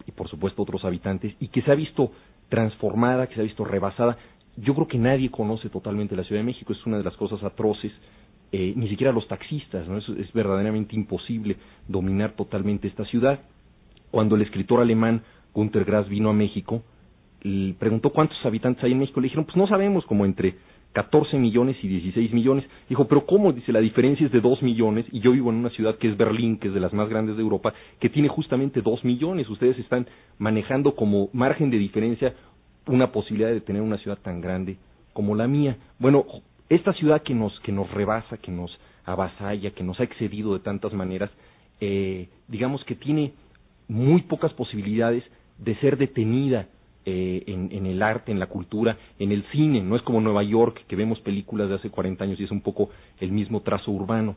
y 0.07 0.11
por 0.11 0.29
supuesto 0.29 0.61
otros 0.61 0.83
habitantes, 0.85 1.33
y 1.39 1.47
que 1.49 1.61
se 1.61 1.71
ha 1.71 1.75
visto 1.75 2.11
transformada, 2.49 3.27
que 3.27 3.35
se 3.35 3.41
ha 3.41 3.45
visto 3.45 3.63
rebasada. 3.63 4.17
Yo 4.57 4.73
creo 4.75 4.87
que 4.87 4.97
nadie 4.97 5.31
conoce 5.31 5.69
totalmente 5.69 6.15
la 6.15 6.23
Ciudad 6.23 6.41
de 6.41 6.45
México, 6.45 6.73
es 6.73 6.85
una 6.85 6.97
de 6.97 7.03
las 7.03 7.15
cosas 7.15 7.41
atroces 7.43 7.91
eh, 8.51 8.73
ni 8.75 8.89
siquiera 8.89 9.13
los 9.13 9.27
taxistas, 9.29 9.87
¿no? 9.87 9.97
Es, 9.97 10.09
es 10.09 10.33
verdaderamente 10.33 10.93
imposible 10.93 11.55
dominar 11.87 12.33
totalmente 12.33 12.87
esta 12.89 13.05
ciudad. 13.05 13.39
Cuando 14.11 14.35
el 14.35 14.41
escritor 14.41 14.81
alemán 14.81 15.23
Günter 15.53 15.85
Grass 15.85 16.09
vino 16.09 16.29
a 16.29 16.33
México, 16.33 16.83
preguntó 17.79 18.11
cuántos 18.11 18.37
habitantes 18.45 18.83
hay 18.83 18.91
en 18.91 18.99
México, 18.99 19.19
le 19.19 19.25
dijeron, 19.25 19.45
pues 19.45 19.57
no 19.57 19.67
sabemos, 19.67 20.05
como 20.05 20.25
entre 20.25 20.55
14 20.93 21.37
millones 21.37 21.77
y 21.81 21.87
16 21.87 22.33
millones. 22.33 22.65
Dijo, 22.89 23.07
pero 23.07 23.25
¿cómo? 23.25 23.53
Dice, 23.53 23.71
la 23.71 23.79
diferencia 23.79 24.25
es 24.25 24.31
de 24.31 24.41
2 24.41 24.61
millones 24.61 25.05
y 25.11 25.21
yo 25.21 25.31
vivo 25.31 25.49
en 25.49 25.57
una 25.57 25.69
ciudad 25.69 25.97
que 25.97 26.09
es 26.09 26.17
Berlín, 26.17 26.57
que 26.57 26.67
es 26.67 26.73
de 26.73 26.79
las 26.79 26.93
más 26.93 27.09
grandes 27.09 27.37
de 27.37 27.41
Europa, 27.41 27.73
que 27.99 28.09
tiene 28.09 28.27
justamente 28.27 28.81
2 28.81 29.03
millones. 29.05 29.49
Ustedes 29.49 29.77
están 29.79 30.07
manejando 30.37 30.95
como 30.95 31.29
margen 31.33 31.69
de 31.69 31.77
diferencia 31.77 32.33
una 32.87 33.11
posibilidad 33.11 33.51
de 33.51 33.61
tener 33.61 33.81
una 33.81 33.97
ciudad 33.99 34.17
tan 34.17 34.41
grande 34.41 34.77
como 35.13 35.35
la 35.35 35.47
mía. 35.47 35.77
Bueno, 35.99 36.25
esta 36.69 36.93
ciudad 36.93 37.21
que 37.21 37.33
nos, 37.33 37.57
que 37.61 37.71
nos 37.71 37.89
rebasa, 37.91 38.37
que 38.37 38.51
nos 38.51 38.77
avasalla, 39.05 39.71
que 39.71 39.83
nos 39.83 39.99
ha 39.99 40.03
excedido 40.03 40.53
de 40.53 40.59
tantas 40.59 40.93
maneras, 40.93 41.29
eh, 41.79 42.27
digamos 42.47 42.83
que 42.85 42.95
tiene 42.95 43.33
muy 43.87 44.21
pocas 44.23 44.53
posibilidades 44.53 45.23
de 45.57 45.75
ser 45.75 45.97
detenida 45.97 46.67
eh, 47.05 47.43
en, 47.47 47.85
el 47.85 48.01
arte, 48.03 48.31
en 48.31 48.39
la 48.39 48.45
cultura, 48.45 48.97
en 49.17 49.31
el 49.31 49.43
cine. 49.51 49.81
No 49.81 49.95
es 49.95 50.01
como 50.03 50.21
Nueva 50.21 50.43
York, 50.43 50.83
que 50.87 50.95
vemos 50.95 51.19
películas 51.21 51.69
de 51.69 51.75
hace 51.75 51.89
40 51.89 52.23
años 52.23 52.39
y 52.39 52.43
es 52.43 52.51
un 52.51 52.61
poco 52.61 52.89
el 53.19 53.31
mismo 53.31 53.61
trazo 53.61 53.91
urbano. 53.91 54.35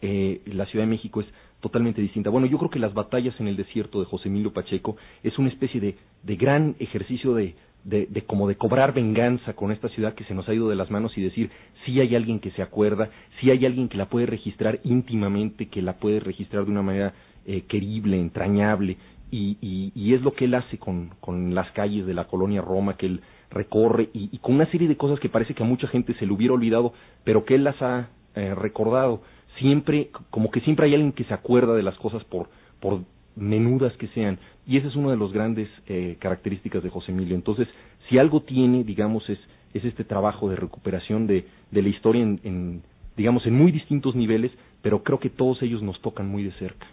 Eh, 0.00 0.40
la 0.46 0.66
Ciudad 0.66 0.84
de 0.84 0.90
México 0.90 1.20
es 1.20 1.26
totalmente 1.60 2.00
distinta. 2.02 2.30
Bueno, 2.30 2.46
yo 2.46 2.58
creo 2.58 2.70
que 2.70 2.78
las 2.78 2.94
batallas 2.94 3.38
en 3.38 3.48
el 3.48 3.56
desierto 3.56 4.00
de 4.00 4.06
José 4.06 4.28
Emilio 4.28 4.52
Pacheco 4.52 4.96
es 5.22 5.38
una 5.38 5.48
especie 5.48 5.80
de, 5.80 5.96
de 6.22 6.36
gran 6.36 6.74
ejercicio 6.78 7.34
de, 7.34 7.54
de, 7.84 8.06
de, 8.06 8.22
como 8.22 8.48
de 8.48 8.56
cobrar 8.56 8.92
venganza 8.92 9.54
con 9.54 9.70
esta 9.70 9.88
ciudad 9.90 10.14
que 10.14 10.24
se 10.24 10.34
nos 10.34 10.48
ha 10.48 10.54
ido 10.54 10.68
de 10.68 10.76
las 10.76 10.90
manos 10.90 11.16
y 11.16 11.22
decir 11.22 11.50
si 11.84 12.00
hay 12.00 12.16
alguien 12.16 12.40
que 12.40 12.50
se 12.52 12.62
acuerda, 12.62 13.10
si 13.40 13.50
hay 13.50 13.64
alguien 13.64 13.88
que 13.88 13.98
la 13.98 14.08
puede 14.08 14.26
registrar 14.26 14.80
íntimamente, 14.84 15.68
que 15.68 15.80
la 15.80 15.94
puede 15.98 16.20
registrar 16.20 16.64
de 16.64 16.70
una 16.70 16.82
manera 16.82 17.14
eh, 17.46 17.62
querible, 17.68 18.18
entrañable, 18.18 18.96
y, 19.36 19.92
y, 19.94 20.14
es 20.14 20.22
lo 20.22 20.32
que 20.32 20.44
él 20.44 20.54
hace 20.54 20.78
con, 20.78 21.10
con 21.20 21.54
las 21.54 21.68
calles 21.72 22.06
de 22.06 22.14
la 22.14 22.26
colonia 22.28 22.60
Roma, 22.60 22.96
que 22.96 23.06
él 23.06 23.20
recorre, 23.50 24.08
y, 24.12 24.28
y, 24.30 24.38
con 24.38 24.54
una 24.54 24.70
serie 24.70 24.86
de 24.86 24.96
cosas 24.96 25.18
que 25.18 25.28
parece 25.28 25.54
que 25.54 25.64
a 25.64 25.66
mucha 25.66 25.88
gente 25.88 26.14
se 26.14 26.26
le 26.26 26.32
hubiera 26.32 26.54
olvidado, 26.54 26.92
pero 27.24 27.44
que 27.44 27.56
él 27.56 27.64
las 27.64 27.80
ha 27.82 28.10
eh, 28.36 28.54
recordado. 28.54 29.22
Siempre, 29.58 30.10
como 30.30 30.50
que 30.52 30.60
siempre 30.60 30.86
hay 30.86 30.94
alguien 30.94 31.12
que 31.12 31.24
se 31.24 31.34
acuerda 31.34 31.74
de 31.74 31.82
las 31.82 31.96
cosas 31.96 32.22
por, 32.24 32.48
por 32.78 33.00
menudas 33.34 33.92
que 33.96 34.06
sean. 34.08 34.38
Y 34.68 34.76
esa 34.76 34.86
es 34.86 34.94
una 34.94 35.10
de 35.10 35.16
las 35.16 35.32
grandes 35.32 35.68
eh, 35.88 36.16
características 36.20 36.84
de 36.84 36.90
José 36.90 37.10
Emilio. 37.10 37.34
Entonces, 37.34 37.66
si 38.08 38.18
algo 38.18 38.42
tiene, 38.42 38.84
digamos, 38.84 39.28
es, 39.28 39.38
es 39.72 39.84
este 39.84 40.04
trabajo 40.04 40.48
de 40.48 40.56
recuperación 40.56 41.26
de, 41.26 41.44
de 41.72 41.82
la 41.82 41.88
historia 41.88 42.22
en, 42.22 42.40
en, 42.44 42.82
digamos, 43.16 43.44
en 43.46 43.54
muy 43.54 43.72
distintos 43.72 44.14
niveles, 44.14 44.52
pero 44.80 45.02
creo 45.02 45.18
que 45.18 45.30
todos 45.30 45.60
ellos 45.62 45.82
nos 45.82 46.00
tocan 46.02 46.28
muy 46.28 46.44
de 46.44 46.52
cerca. 46.52 46.86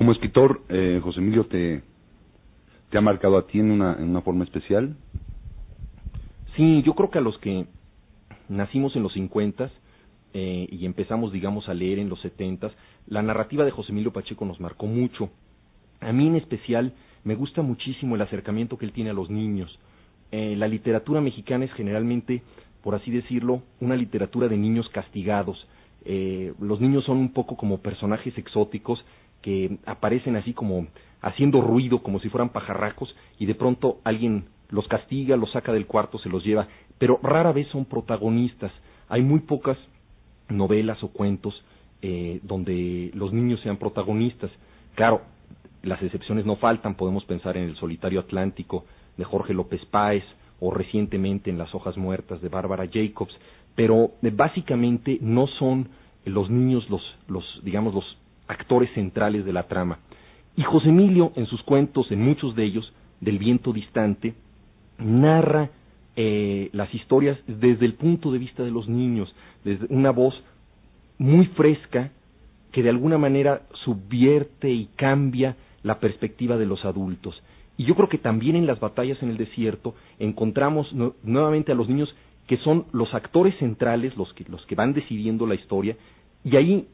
Como 0.00 0.12
escritor, 0.12 0.62
eh, 0.70 0.98
José 1.02 1.20
Emilio, 1.20 1.44
te, 1.44 1.82
¿te 2.88 2.96
ha 2.96 3.02
marcado 3.02 3.36
a 3.36 3.46
ti 3.46 3.58
en 3.58 3.70
una, 3.70 3.96
en 3.98 4.08
una 4.08 4.22
forma 4.22 4.44
especial? 4.44 4.96
Sí, 6.56 6.82
yo 6.86 6.94
creo 6.94 7.10
que 7.10 7.18
a 7.18 7.20
los 7.20 7.36
que 7.36 7.66
nacimos 8.48 8.96
en 8.96 9.02
los 9.02 9.12
50 9.12 9.70
eh, 10.32 10.68
y 10.72 10.86
empezamos, 10.86 11.34
digamos, 11.34 11.68
a 11.68 11.74
leer 11.74 11.98
en 11.98 12.08
los 12.08 12.18
70 12.22 12.70
la 13.08 13.20
narrativa 13.20 13.62
de 13.66 13.72
José 13.72 13.92
Emilio 13.92 14.10
Pacheco 14.10 14.46
nos 14.46 14.58
marcó 14.58 14.86
mucho. 14.86 15.28
A 16.00 16.14
mí 16.14 16.28
en 16.28 16.36
especial 16.36 16.94
me 17.22 17.34
gusta 17.34 17.60
muchísimo 17.60 18.14
el 18.14 18.22
acercamiento 18.22 18.78
que 18.78 18.86
él 18.86 18.92
tiene 18.92 19.10
a 19.10 19.12
los 19.12 19.28
niños. 19.28 19.78
Eh, 20.32 20.54
la 20.56 20.66
literatura 20.66 21.20
mexicana 21.20 21.66
es 21.66 21.72
generalmente, 21.74 22.40
por 22.82 22.94
así 22.94 23.10
decirlo, 23.10 23.64
una 23.80 23.96
literatura 23.96 24.48
de 24.48 24.56
niños 24.56 24.88
castigados. 24.94 25.58
Eh, 26.06 26.54
los 26.58 26.80
niños 26.80 27.04
son 27.04 27.18
un 27.18 27.34
poco 27.34 27.58
como 27.58 27.82
personajes 27.82 28.38
exóticos 28.38 29.04
que 29.42 29.78
aparecen 29.86 30.36
así 30.36 30.52
como 30.52 30.86
haciendo 31.22 31.60
ruido, 31.60 32.02
como 32.02 32.20
si 32.20 32.28
fueran 32.28 32.50
pajarracos, 32.50 33.14
y 33.38 33.46
de 33.46 33.54
pronto 33.54 34.00
alguien 34.04 34.46
los 34.70 34.86
castiga, 34.88 35.36
los 35.36 35.52
saca 35.52 35.72
del 35.72 35.86
cuarto, 35.86 36.18
se 36.18 36.28
los 36.28 36.44
lleva, 36.44 36.68
pero 36.98 37.18
rara 37.22 37.52
vez 37.52 37.68
son 37.68 37.84
protagonistas. 37.84 38.72
Hay 39.08 39.22
muy 39.22 39.40
pocas 39.40 39.76
novelas 40.48 41.02
o 41.02 41.08
cuentos 41.08 41.54
eh, 42.02 42.40
donde 42.42 43.10
los 43.14 43.32
niños 43.32 43.60
sean 43.60 43.76
protagonistas. 43.76 44.50
Claro, 44.94 45.22
las 45.82 46.02
excepciones 46.02 46.46
no 46.46 46.56
faltan, 46.56 46.94
podemos 46.94 47.24
pensar 47.24 47.56
en 47.56 47.64
El 47.64 47.76
solitario 47.76 48.20
Atlántico 48.20 48.84
de 49.16 49.24
Jorge 49.24 49.54
López 49.54 49.84
Páez 49.86 50.24
o 50.60 50.72
recientemente 50.72 51.50
en 51.50 51.58
Las 51.58 51.74
hojas 51.74 51.96
muertas 51.96 52.40
de 52.40 52.48
Bárbara 52.48 52.88
Jacobs, 52.92 53.34
pero 53.74 54.12
eh, 54.22 54.30
básicamente 54.30 55.18
no 55.20 55.46
son 55.46 55.88
los 56.24 56.50
niños 56.50 56.88
los, 56.90 57.02
los, 57.28 57.44
digamos, 57.64 57.94
los 57.94 58.04
actores 58.50 58.90
centrales 58.94 59.44
de 59.44 59.52
la 59.52 59.68
trama. 59.68 60.00
Y 60.56 60.62
José 60.62 60.88
Emilio, 60.88 61.32
en 61.36 61.46
sus 61.46 61.62
cuentos, 61.62 62.10
en 62.10 62.20
muchos 62.20 62.54
de 62.56 62.64
ellos, 62.64 62.92
del 63.20 63.38
viento 63.38 63.72
distante, 63.72 64.34
narra 64.98 65.70
eh, 66.16 66.68
las 66.72 66.92
historias 66.92 67.38
desde 67.46 67.86
el 67.86 67.94
punto 67.94 68.32
de 68.32 68.38
vista 68.38 68.62
de 68.62 68.70
los 68.70 68.88
niños, 68.88 69.34
desde 69.64 69.86
una 69.88 70.10
voz 70.10 70.34
muy 71.18 71.46
fresca 71.46 72.10
que 72.72 72.82
de 72.82 72.90
alguna 72.90 73.18
manera 73.18 73.62
subvierte 73.84 74.70
y 74.70 74.86
cambia 74.96 75.56
la 75.82 76.00
perspectiva 76.00 76.56
de 76.56 76.66
los 76.66 76.84
adultos. 76.84 77.40
Y 77.76 77.84
yo 77.84 77.94
creo 77.94 78.08
que 78.08 78.18
también 78.18 78.56
en 78.56 78.66
las 78.66 78.80
batallas 78.80 79.22
en 79.22 79.30
el 79.30 79.36
desierto 79.36 79.94
encontramos 80.18 80.92
nuevamente 81.22 81.72
a 81.72 81.74
los 81.74 81.88
niños 81.88 82.14
que 82.46 82.58
son 82.58 82.86
los 82.92 83.14
actores 83.14 83.56
centrales, 83.58 84.16
los 84.16 84.32
que, 84.34 84.44
los 84.48 84.64
que 84.66 84.74
van 84.74 84.92
decidiendo 84.92 85.46
la 85.46 85.54
historia, 85.54 85.96
y 86.44 86.56
ahí 86.56 86.88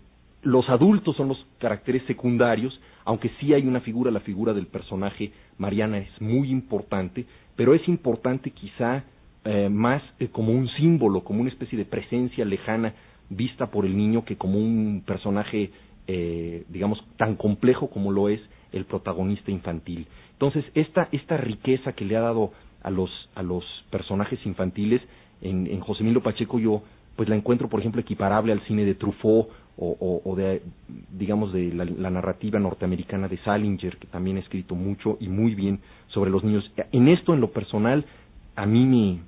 los 0.46 0.68
adultos 0.68 1.16
son 1.16 1.26
los 1.26 1.44
caracteres 1.58 2.04
secundarios, 2.06 2.80
aunque 3.04 3.30
sí 3.40 3.52
hay 3.52 3.66
una 3.66 3.80
figura, 3.80 4.12
la 4.12 4.20
figura 4.20 4.54
del 4.54 4.68
personaje 4.68 5.32
Mariana 5.58 5.98
es 5.98 6.20
muy 6.20 6.50
importante, 6.50 7.26
pero 7.56 7.74
es 7.74 7.86
importante 7.88 8.52
quizá 8.52 9.02
eh, 9.44 9.68
más 9.68 10.02
eh, 10.20 10.28
como 10.28 10.52
un 10.52 10.68
símbolo, 10.68 11.24
como 11.24 11.40
una 11.40 11.50
especie 11.50 11.76
de 11.76 11.84
presencia 11.84 12.44
lejana 12.44 12.94
vista 13.28 13.72
por 13.72 13.86
el 13.86 13.96
niño 13.96 14.24
que 14.24 14.36
como 14.36 14.58
un 14.58 15.02
personaje, 15.04 15.72
eh, 16.06 16.64
digamos, 16.68 17.04
tan 17.16 17.34
complejo 17.34 17.90
como 17.90 18.12
lo 18.12 18.28
es 18.28 18.40
el 18.70 18.84
protagonista 18.84 19.50
infantil. 19.50 20.06
Entonces, 20.34 20.64
esta, 20.74 21.08
esta 21.10 21.36
riqueza 21.38 21.92
que 21.92 22.04
le 22.04 22.16
ha 22.16 22.20
dado 22.20 22.52
a 22.84 22.90
los, 22.90 23.10
a 23.34 23.42
los 23.42 23.64
personajes 23.90 24.38
infantiles, 24.46 25.02
en, 25.42 25.66
en 25.66 25.80
José 25.80 26.02
Emilio 26.02 26.22
Pacheco 26.22 26.60
yo 26.60 26.82
pues 27.16 27.28
la 27.28 27.36
encuentro, 27.36 27.68
por 27.68 27.80
ejemplo, 27.80 28.00
equiparable 28.00 28.52
al 28.52 28.60
cine 28.66 28.84
de 28.84 28.94
Truffaut 28.94 29.48
o, 29.78 30.34
de, 30.36 30.62
digamos, 31.12 31.52
de 31.52 31.74
la, 31.74 31.84
la, 31.84 32.08
narrativa 32.08 32.58
norteamericana 32.58 33.28
de 33.28 33.36
Salinger, 33.38 33.98
que 33.98 34.06
también 34.06 34.38
ha 34.38 34.40
escrito 34.40 34.74
mucho 34.74 35.18
y 35.20 35.28
muy 35.28 35.54
bien 35.54 35.80
sobre 36.08 36.30
los 36.30 36.42
niños. 36.44 36.70
En 36.92 37.08
esto, 37.08 37.34
en 37.34 37.40
lo 37.40 37.50
personal, 37.50 38.06
a 38.54 38.64
mí 38.64 38.86
me, 38.86 39.20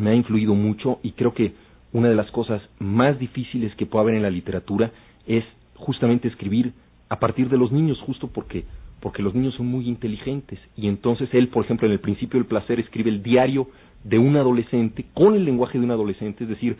me 0.00 0.10
ha 0.10 0.14
influido 0.14 0.54
mucho 0.54 1.00
y 1.02 1.12
creo 1.12 1.34
que 1.34 1.54
una 1.92 2.08
de 2.08 2.14
las 2.14 2.30
cosas 2.30 2.62
más 2.78 3.18
difíciles 3.18 3.74
que 3.74 3.86
puede 3.86 4.02
haber 4.02 4.14
en 4.14 4.22
la 4.22 4.30
literatura 4.30 4.92
es 5.26 5.44
justamente 5.74 6.28
escribir 6.28 6.72
a 7.08 7.18
partir 7.18 7.48
de 7.48 7.58
los 7.58 7.72
niños, 7.72 8.00
justo 8.00 8.28
porque 8.28 8.64
porque 9.00 9.20
los 9.20 9.34
niños 9.34 9.54
son 9.56 9.66
muy 9.66 9.88
inteligentes 9.88 10.60
y 10.76 10.86
entonces 10.86 11.28
él, 11.32 11.48
por 11.48 11.64
ejemplo, 11.64 11.88
en 11.88 11.92
el 11.92 11.98
principio 11.98 12.38
del 12.38 12.46
placer 12.46 12.78
escribe 12.78 13.10
el 13.10 13.20
diario 13.20 13.68
de 14.04 14.16
un 14.16 14.36
adolescente 14.36 15.06
con 15.12 15.34
el 15.34 15.44
lenguaje 15.44 15.76
de 15.76 15.84
un 15.84 15.90
adolescente, 15.90 16.44
es 16.44 16.50
decir, 16.50 16.76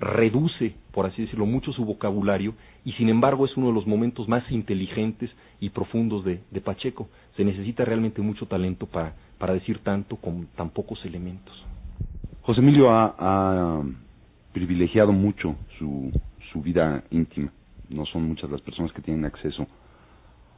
reduce, 0.00 0.74
por 0.92 1.06
así 1.06 1.22
decirlo, 1.22 1.46
mucho 1.46 1.72
su 1.72 1.84
vocabulario 1.84 2.54
y 2.84 2.92
sin 2.92 3.08
embargo 3.08 3.44
es 3.44 3.56
uno 3.56 3.68
de 3.68 3.72
los 3.72 3.86
momentos 3.86 4.28
más 4.28 4.48
inteligentes 4.50 5.30
y 5.60 5.70
profundos 5.70 6.24
de, 6.24 6.40
de 6.50 6.60
Pacheco. 6.60 7.08
Se 7.36 7.44
necesita 7.44 7.84
realmente 7.84 8.22
mucho 8.22 8.46
talento 8.46 8.86
para, 8.86 9.14
para 9.38 9.54
decir 9.54 9.80
tanto 9.80 10.16
con 10.16 10.46
tan 10.56 10.70
pocos 10.70 11.04
elementos. 11.04 11.54
José 12.42 12.60
Emilio 12.60 12.90
ha, 12.90 13.82
privilegiado 14.52 15.12
mucho 15.12 15.54
su, 15.78 16.10
su 16.50 16.62
vida 16.62 17.04
íntima. 17.10 17.52
No 17.90 18.06
son 18.06 18.26
muchas 18.26 18.50
las 18.50 18.60
personas 18.62 18.90
que 18.92 19.02
tienen 19.02 19.24
acceso 19.24 19.66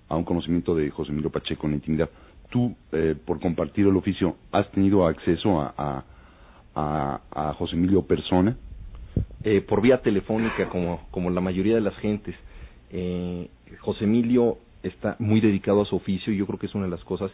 a 0.08 0.16
un 0.16 0.24
conocimiento 0.24 0.74
de 0.74 0.90
José 0.90 1.12
Emilio 1.12 1.30
Pacheco 1.30 1.66
en 1.66 1.72
la 1.72 1.76
intimidad. 1.76 2.10
Tú, 2.50 2.74
eh, 2.92 3.16
por 3.24 3.40
compartir 3.40 3.86
el 3.86 3.96
oficio, 3.96 4.36
¿has 4.52 4.70
tenido 4.72 5.06
acceso 5.06 5.60
a, 5.60 6.04
a, 6.74 7.54
José 7.58 7.76
Emilio 7.76 8.02
persona? 8.02 8.56
Eh, 9.42 9.62
por 9.62 9.80
vía 9.80 10.02
telefónica, 10.02 10.68
como, 10.68 11.06
como 11.10 11.30
la 11.30 11.40
mayoría 11.40 11.74
de 11.74 11.80
las 11.80 11.96
gentes. 11.96 12.34
Eh, 12.90 13.48
José 13.80 14.04
Emilio 14.04 14.58
está 14.82 15.16
muy 15.18 15.40
dedicado 15.40 15.82
a 15.82 15.86
su 15.86 15.96
oficio 15.96 16.32
y 16.32 16.36
yo 16.36 16.46
creo 16.46 16.58
que 16.58 16.66
es 16.66 16.74
una 16.74 16.84
de 16.84 16.90
las 16.90 17.04
cosas 17.04 17.30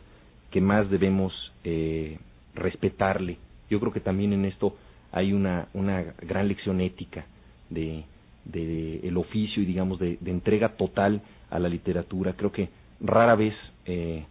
que 0.50 0.60
más 0.60 0.88
debemos 0.90 1.32
eh, 1.64 2.18
respetarle. 2.54 3.38
Yo 3.70 3.80
creo 3.80 3.92
que 3.92 4.00
también 4.00 4.32
en 4.32 4.44
esto 4.44 4.76
hay 5.12 5.32
una, 5.32 5.68
una 5.74 6.02
gran 6.22 6.48
lección 6.48 6.80
ética 6.80 7.26
de, 7.70 8.04
de 8.44 9.00
el 9.02 9.16
oficio 9.16 9.62
y 9.62 9.66
digamos 9.66 9.98
de, 9.98 10.18
entrega 10.26 10.76
total 10.76 11.22
a 11.50 11.58
la 11.58 11.68
literatura. 11.68 12.34
Creo 12.34 12.52
que 12.52 12.68
rara 13.00 13.34
vez 13.34 13.54
eh, 13.84 14.24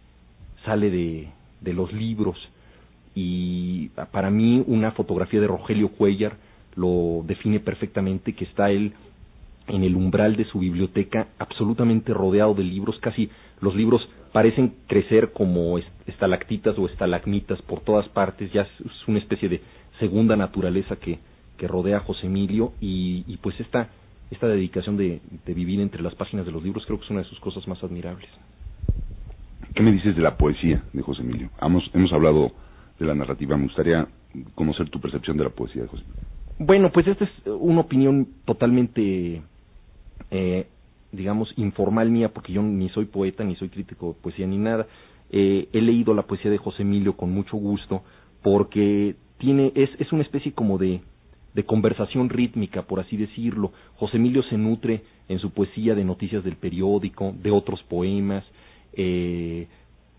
sale 0.64 0.90
de, 0.90 1.28
de 1.60 1.72
los 1.74 1.92
libros 1.92 2.38
y 3.14 3.88
para 4.10 4.30
mí 4.30 4.62
una 4.66 4.92
fotografía 4.92 5.40
de 5.40 5.46
Rogelio 5.46 5.88
Cuellar 5.90 6.36
lo 6.76 7.22
define 7.26 7.60
perfectamente 7.60 8.34
que 8.34 8.44
está 8.44 8.70
él 8.70 8.92
en 9.68 9.82
el 9.82 9.96
umbral 9.96 10.36
de 10.36 10.44
su 10.44 10.60
biblioteca 10.60 11.28
absolutamente 11.38 12.14
rodeado 12.14 12.54
de 12.54 12.62
libros, 12.62 12.96
casi 13.00 13.28
los 13.60 13.74
libros 13.74 14.06
parecen 14.32 14.74
crecer 14.86 15.32
como 15.32 15.78
estalactitas 16.06 16.78
o 16.78 16.86
estalagmitas 16.86 17.60
por 17.62 17.80
todas 17.80 18.08
partes, 18.10 18.52
ya 18.52 18.62
es 18.62 19.08
una 19.08 19.18
especie 19.18 19.48
de 19.48 19.60
segunda 19.98 20.36
naturaleza 20.36 20.96
que, 20.96 21.18
que 21.56 21.66
rodea 21.66 21.98
a 21.98 22.00
José 22.00 22.26
Emilio 22.26 22.72
y, 22.80 23.24
y 23.26 23.38
pues 23.38 23.58
esta, 23.60 23.88
esta 24.30 24.46
dedicación 24.46 24.96
de, 24.96 25.20
de, 25.44 25.54
vivir 25.54 25.80
entre 25.80 26.02
las 26.02 26.14
páginas 26.14 26.46
de 26.46 26.52
los 26.52 26.62
libros 26.62 26.84
creo 26.86 26.98
que 26.98 27.04
es 27.04 27.10
una 27.10 27.22
de 27.22 27.28
sus 27.28 27.40
cosas 27.40 27.66
más 27.66 27.82
admirables. 27.82 28.28
¿Qué 29.74 29.82
me 29.82 29.92
dices 29.92 30.14
de 30.14 30.22
la 30.22 30.36
poesía 30.36 30.82
de 30.92 31.02
José 31.02 31.22
Emilio? 31.22 31.50
Hemos, 31.60 31.90
hemos 31.92 32.12
hablado 32.12 32.52
de 32.98 33.06
la 33.06 33.14
narrativa, 33.14 33.56
me 33.56 33.64
gustaría 33.64 34.06
conocer 34.54 34.88
tu 34.90 35.00
percepción 35.00 35.36
de 35.36 35.44
la 35.44 35.50
poesía 35.50 35.82
de 35.82 35.88
José 35.88 36.02
Emilio. 36.04 36.35
Bueno, 36.58 36.90
pues 36.90 37.06
esta 37.06 37.24
es 37.24 37.30
una 37.46 37.82
opinión 37.82 38.28
totalmente, 38.46 39.42
eh, 40.30 40.66
digamos, 41.12 41.52
informal 41.56 42.08
mía, 42.10 42.30
porque 42.32 42.52
yo 42.52 42.62
ni 42.62 42.88
soy 42.90 43.04
poeta, 43.06 43.44
ni 43.44 43.56
soy 43.56 43.68
crítico 43.68 44.08
de 44.08 44.22
poesía, 44.22 44.46
ni 44.46 44.56
nada. 44.56 44.86
Eh, 45.30 45.68
he 45.72 45.82
leído 45.82 46.14
la 46.14 46.22
poesía 46.22 46.50
de 46.50 46.56
José 46.56 46.82
Emilio 46.82 47.14
con 47.14 47.30
mucho 47.30 47.58
gusto, 47.58 48.02
porque 48.42 49.16
tiene, 49.36 49.70
es, 49.74 49.90
es 49.98 50.10
una 50.12 50.22
especie 50.22 50.52
como 50.52 50.78
de, 50.78 51.02
de 51.52 51.64
conversación 51.64 52.30
rítmica, 52.30 52.82
por 52.82 53.00
así 53.00 53.18
decirlo. 53.18 53.72
José 53.96 54.16
Emilio 54.16 54.42
se 54.44 54.56
nutre 54.56 55.02
en 55.28 55.38
su 55.40 55.50
poesía 55.50 55.94
de 55.94 56.04
noticias 56.04 56.42
del 56.42 56.56
periódico, 56.56 57.34
de 57.42 57.50
otros 57.50 57.82
poemas, 57.82 58.44
eh, 58.94 59.66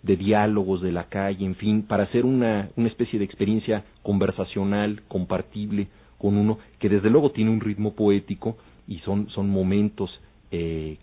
de 0.03 0.15
diálogos 0.15 0.83
de 0.83 0.91
la 0.91 1.05
calle, 1.05 1.43
en 1.43 1.55
fin, 1.55 1.81
para 1.81 2.03
hacer 2.03 2.25
una, 2.25 2.69
una 2.75 2.89
especie 2.89 3.17
de 3.17 3.25
experiencia 3.25 3.85
conversacional, 4.03 5.01
compartible 5.07 5.87
con 6.17 6.37
uno, 6.37 6.57
que 6.79 6.89
desde 6.89 7.09
luego 7.09 7.31
tiene 7.31 7.51
un 7.51 7.59
ritmo 7.59 7.93
poético 7.93 8.57
y 8.87 8.99
son, 8.99 9.29
son 9.29 9.49
momentos 9.49 10.09
eh, 10.51 10.97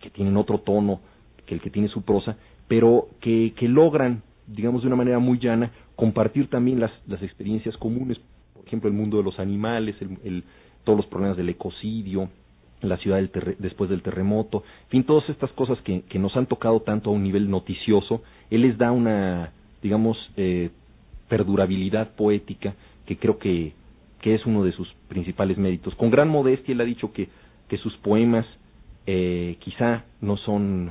que 0.00 0.10
tienen 0.10 0.36
otro 0.36 0.58
tono 0.58 1.00
que 1.46 1.54
el 1.54 1.60
que 1.60 1.70
tiene 1.70 1.88
su 1.88 2.02
prosa, 2.02 2.36
pero 2.68 3.08
que, 3.20 3.54
que 3.56 3.68
logran, 3.68 4.22
digamos 4.46 4.82
de 4.82 4.88
una 4.88 4.96
manera 4.96 5.18
muy 5.18 5.38
llana, 5.38 5.72
compartir 5.96 6.48
también 6.48 6.78
las, 6.78 6.92
las 7.06 7.22
experiencias 7.22 7.76
comunes, 7.78 8.18
por 8.54 8.66
ejemplo, 8.66 8.88
el 8.88 8.96
mundo 8.96 9.16
de 9.16 9.22
los 9.22 9.38
animales, 9.38 9.96
el, 10.00 10.18
el, 10.24 10.44
todos 10.84 10.98
los 10.98 11.06
problemas 11.06 11.36
del 11.36 11.48
ecocidio, 11.48 12.28
la 12.80 12.96
ciudad 12.98 13.16
del 13.16 13.56
después 13.58 13.90
del 13.90 14.02
terremoto, 14.02 14.62
en 14.84 14.90
fin, 14.90 15.04
todas 15.04 15.28
estas 15.28 15.50
cosas 15.52 15.78
que, 15.82 16.02
que, 16.02 16.18
nos 16.18 16.36
han 16.36 16.46
tocado 16.46 16.80
tanto 16.80 17.10
a 17.10 17.12
un 17.12 17.22
nivel 17.22 17.50
noticioso, 17.50 18.22
él 18.50 18.62
les 18.62 18.78
da 18.78 18.92
una, 18.92 19.52
digamos, 19.82 20.16
eh, 20.36 20.70
perdurabilidad 21.28 22.14
poética 22.14 22.74
que 23.06 23.16
creo 23.16 23.38
que, 23.38 23.72
que 24.20 24.34
es 24.34 24.44
uno 24.46 24.64
de 24.64 24.72
sus 24.72 24.88
principales 25.08 25.58
méritos. 25.58 25.94
Con 25.94 26.10
gran 26.10 26.28
modestia 26.28 26.72
él 26.72 26.80
ha 26.80 26.84
dicho 26.84 27.12
que, 27.12 27.28
que 27.68 27.76
sus 27.78 27.96
poemas 27.98 28.46
eh, 29.06 29.56
quizá 29.60 30.04
no 30.20 30.36
son 30.36 30.90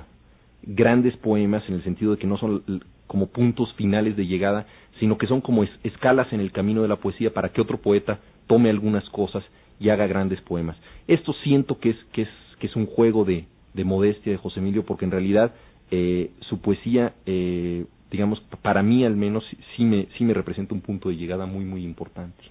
grandes 0.64 1.16
poemas 1.18 1.64
en 1.68 1.76
el 1.76 1.84
sentido 1.84 2.12
de 2.12 2.18
que 2.18 2.28
no 2.28 2.38
son 2.38 2.64
como 3.06 3.28
puntos 3.28 3.72
finales 3.74 4.16
de 4.18 4.28
llegada, 4.28 4.66
sino 5.00 5.18
que 5.18 5.28
son 5.28 5.42
como 5.42 5.64
es- 5.64 5.80
escalas 5.84 6.32
en 6.34 6.40
el 6.40 6.52
camino 6.52 6.82
de 6.82 6.88
la 6.88 6.98
poesía 6.98 7.34
para 7.34 7.50
que 7.50 7.62
otro 7.62 7.78
poeta 7.78 8.20
tome 8.48 8.70
algunas 8.70 9.08
cosas 9.10 9.44
y 9.80 9.90
haga 9.90 10.08
grandes 10.08 10.42
poemas. 10.42 10.78
Esto 11.08 11.34
siento 11.44 11.80
que 11.80 11.92
es, 11.92 11.98
que 12.12 12.24
es, 12.24 12.30
que 12.60 12.68
es 12.68 12.76
un 12.76 12.86
juego 12.88 13.24
de, 13.24 13.46
de 13.74 13.84
modestia 13.84 14.32
de 14.32 14.38
José 14.38 14.60
Emilio, 14.60 14.84
porque 14.86 15.06
en 15.06 15.12
realidad 15.12 15.54
eh, 15.92 16.32
su 16.42 16.60
poesía, 16.60 17.14
eh, 17.26 17.86
digamos, 18.12 18.42
para 18.62 18.82
mí 18.84 19.06
al 19.06 19.16
menos, 19.16 19.46
sí 19.76 19.84
me, 19.86 20.08
sí 20.18 20.24
me 20.24 20.34
representa 20.34 20.74
un 20.74 20.82
punto 20.82 21.10
de 21.10 21.16
llegada 21.16 21.46
muy, 21.46 21.64
muy 21.66 21.84
importante. 21.84 22.44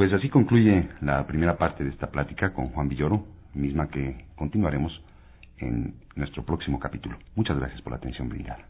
Pues 0.00 0.14
así 0.14 0.30
concluye 0.30 0.88
la 1.02 1.26
primera 1.26 1.58
parte 1.58 1.84
de 1.84 1.90
esta 1.90 2.10
plática 2.10 2.54
con 2.54 2.68
Juan 2.68 2.88
Villoro, 2.88 3.22
misma 3.52 3.90
que 3.90 4.24
continuaremos 4.34 4.98
en 5.58 5.92
nuestro 6.16 6.42
próximo 6.42 6.78
capítulo. 6.80 7.18
Muchas 7.34 7.58
gracias 7.58 7.82
por 7.82 7.90
la 7.92 7.98
atención 7.98 8.30
brindada. 8.30 8.66